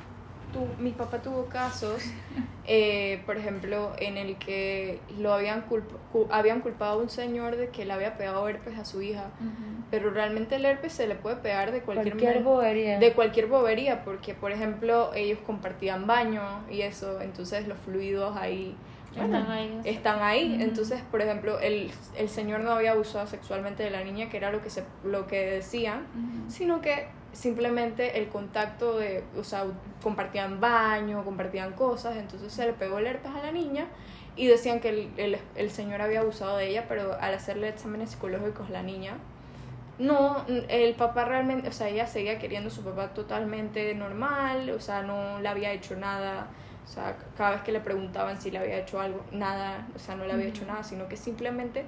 [0.52, 2.02] tu, mi papá tuvo casos,
[2.66, 7.56] eh, por ejemplo, en el que lo habían, culp- cu- habían culpado a un señor
[7.56, 9.30] de que le había pegado herpes a su hija,
[9.90, 12.98] pero realmente el herpes se le puede pegar de cualquier, Cualquier bobería.
[12.98, 18.76] de cualquier bobería, porque por ejemplo ellos compartían baño y eso, entonces los fluidos ahí
[19.16, 19.80] bueno, Están ahí.
[19.86, 20.58] están ahí.
[20.60, 24.52] Entonces, por ejemplo, el, el señor no había abusado sexualmente de la niña, que era
[24.52, 26.06] lo que se lo que decían,
[26.48, 29.64] sino que simplemente el contacto de, o sea,
[30.02, 33.86] compartían baño, compartían cosas, entonces se le pegó el herpes a la niña
[34.36, 38.10] y decían que el, el, el señor había abusado de ella, pero al hacerle exámenes
[38.10, 39.18] psicológicos la niña,
[39.98, 44.80] no, el papá realmente, o sea, ella seguía queriendo a su papá totalmente normal, o
[44.80, 46.46] sea, no le había hecho nada,
[46.86, 50.16] o sea, cada vez que le preguntaban si le había hecho algo, nada, o sea,
[50.16, 51.84] no le había hecho nada, sino que simplemente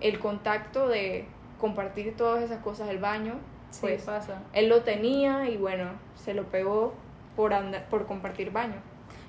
[0.00, 1.26] el contacto de
[1.60, 3.34] compartir todas esas cosas del baño,
[3.72, 4.34] Sí, pues pasa.
[4.52, 6.94] él lo tenía y bueno, se lo pegó
[7.34, 8.76] por, andar, por compartir baño.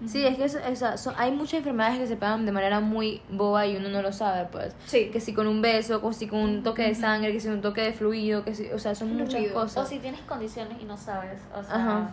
[0.05, 3.65] Sí, es que es- son- hay muchas enfermedades que se pegan de manera muy boba
[3.65, 4.75] y uno no lo sabe, pues.
[4.85, 5.09] Sí.
[5.11, 7.61] Que si con un beso, que si con un toque de sangre, que si un
[7.61, 9.57] toque de fluido, que si, o sea, son muchas Fluido.
[9.57, 9.87] O cosas.
[9.87, 11.39] si tienes condiciones y no sabes.
[11.57, 12.09] O sea, Ajá.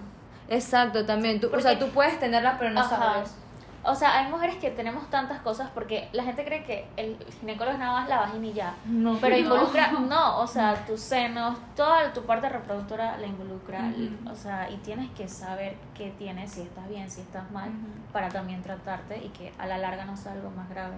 [0.49, 1.41] Exacto, también.
[1.41, 2.97] Tú, o sea, tú puedes tenerla, pero no Ajá.
[2.97, 3.35] sabes.
[3.83, 7.75] O sea, hay mujeres que tenemos tantas cosas porque la gente cree que el ginecólogo
[7.75, 8.75] es nada más la vagina y ya.
[8.85, 9.17] No.
[9.21, 13.91] Pero involucra, no, o sea, tus senos, toda tu parte reproductora la involucra.
[14.31, 17.71] O sea, y tienes que saber qué tienes, si estás bien, si estás mal,
[18.13, 20.97] para también tratarte y que a la larga no sea algo más grave.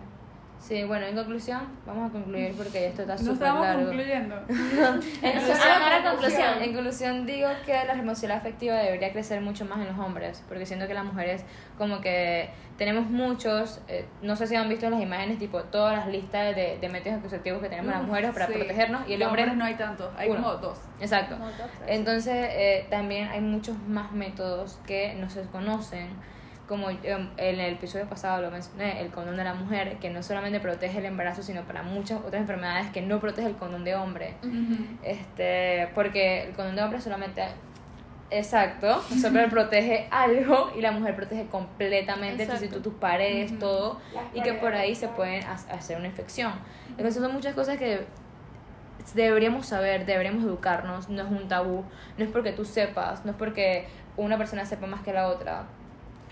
[0.63, 3.87] Sí, bueno, en conclusión, vamos a concluir porque esto está No súper estamos largo.
[3.87, 4.37] concluyendo.
[5.23, 9.81] En Esa es conclusión, en conclusión digo que la responsabilidad afectiva debería crecer mucho más
[9.81, 11.45] en los hombres, porque siento que las mujeres
[11.77, 12.49] como que
[12.79, 16.55] tenemos muchos, eh, no sé si han visto en las imágenes, tipo todas las listas
[16.55, 18.53] de, de métodos anticonceptivos que tenemos las mujeres para Sí.
[18.53, 20.43] protegernos y el Los hombre hombres no hay tantos, hay uno.
[20.43, 20.79] como dos.
[21.01, 21.35] Exacto.
[21.39, 21.71] Como dos, tres.
[21.89, 26.09] Entonces, eh, también hay muchos más métodos que no se conocen.
[26.73, 30.23] Como eh, en el episodio pasado lo mencioné, el condón de la mujer, que no
[30.23, 33.95] solamente protege el embarazo, sino para muchas otras enfermedades que no protege el condón de
[33.95, 34.37] hombre.
[35.03, 37.43] Este, porque el condón de hombre solamente.
[38.31, 43.61] Exacto, solo protege algo y la mujer protege completamente tú, tus paredes, Ujú.
[43.61, 46.55] todo, Las y que por ahí se pueden ha- hacer una infección.
[46.97, 48.07] Entonces son muchas cosas que
[49.14, 51.85] deberíamos saber, deberíamos educarnos, no es un tabú,
[52.16, 55.64] no es porque tú sepas, no es porque una persona sepa más que la otra,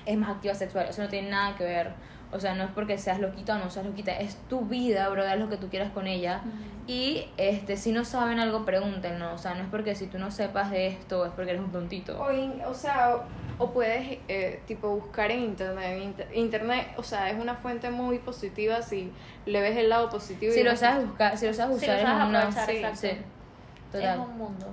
[0.07, 1.93] es más activa sexual, eso no tiene nada que ver.
[2.33, 5.27] O sea, no es porque seas loquita o no seas loquita, es tu vida, bro,
[5.27, 6.43] haz lo que tú quieras con ella.
[6.87, 9.35] Y este, si no saben algo, pregúntenlo.
[9.35, 11.73] O sea, no es porque si tú no sepas de esto, es porque eres un
[11.73, 12.21] tontito.
[12.23, 16.01] O, in- o sea, o, o puedes eh, tipo buscar en internet.
[16.03, 19.13] Inter- internet, o sea, es una fuente muy positiva si
[19.45, 20.53] le ves el lado positivo.
[20.53, 22.53] Si y lo sabes buscar, si lo sabes Si usar, lo sabes es una...
[22.67, 23.01] sí, exacto.
[23.01, 23.99] sí.
[23.99, 24.67] Es un mundo.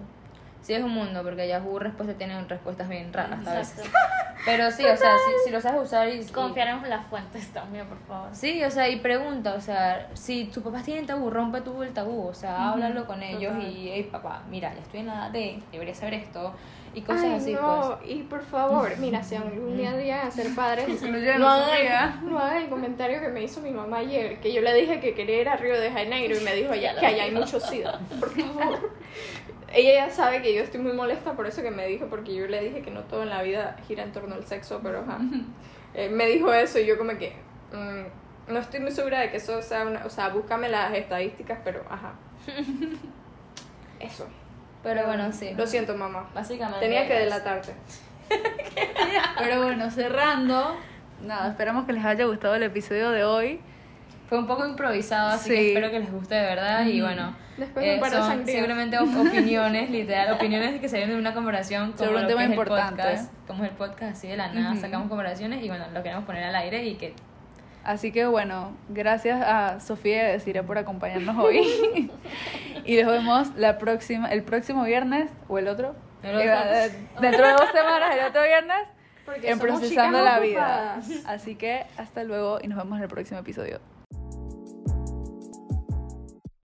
[0.62, 3.84] Sí, es un mundo, porque Yahoo Respuesta tienen respuestas bien raras a veces.
[4.46, 6.24] Pero sí, o sea, si, si lo sabes usar y...
[6.26, 8.30] Confiar en las fuentes también, por favor.
[8.34, 11.94] Sí, o sea, y pregunta, o sea, si tus papás tienen tabú, rompe tú el
[11.94, 13.70] tabú, o sea, háblalo con ellos total.
[13.70, 16.54] y, hey, papá, mira, ya estoy en la edad de, debería saber esto,
[16.94, 18.12] y cosas Ay, así, no, pues.
[18.12, 21.36] y por favor, mira, si algún día llegan a ser padres, no Sofía.
[21.36, 25.00] hagan, no hagan el comentario que me hizo mi mamá ayer, que yo le dije
[25.00, 27.60] que quería ir a Río de Janeiro y me dijo ya, que allá hay mucho
[27.60, 28.92] SIDA, por favor.
[29.74, 32.48] Ella ya sabe que yo estoy muy molesta por eso que me dijo, porque yo
[32.48, 35.20] le dije que no todo en la vida gira en torno al sexo, pero ajá.
[35.94, 37.34] Eh, me dijo eso y yo como que
[37.74, 41.60] mm, no estoy muy segura de que eso sea una, o sea, búscame las estadísticas,
[41.64, 42.14] pero ajá.
[44.00, 44.28] Eso.
[44.84, 45.54] Pero bueno, sí.
[45.58, 46.30] Lo siento, mamá.
[46.34, 46.80] Básicamente.
[46.80, 47.74] Tenía que delatarte.
[49.40, 50.78] Pero bueno, cerrando,
[51.24, 53.62] nada, esperamos que les haya gustado el episodio de hoy.
[54.28, 55.56] Fue un poco improvisado, así Sí.
[55.56, 56.86] que espero que les guste de verdad.
[56.86, 61.94] Y bueno, Después eh, son seguramente op- opiniones, literal, opiniones que salieron de una conversación
[61.94, 63.02] como Sobre un lo tema importante.
[63.02, 63.34] el podcast.
[63.48, 64.82] Como es el podcast, así de la nada, Ujú.
[64.82, 67.14] sacamos conversaciones y bueno, lo queremos poner al aire y que
[67.84, 71.62] Así que bueno, gracias a Sofía y a Desiree por acompañarnos hoy.
[72.86, 75.96] y nos vemos la próxima, el próximo viernes o el otro.
[76.22, 76.52] El otro.
[76.52, 78.90] Eh, dentro de dos semanas, el otro viernes,
[79.26, 81.00] Porque en Procesando la Vida.
[81.28, 83.80] Así que hasta luego y nos vemos en el próximo episodio.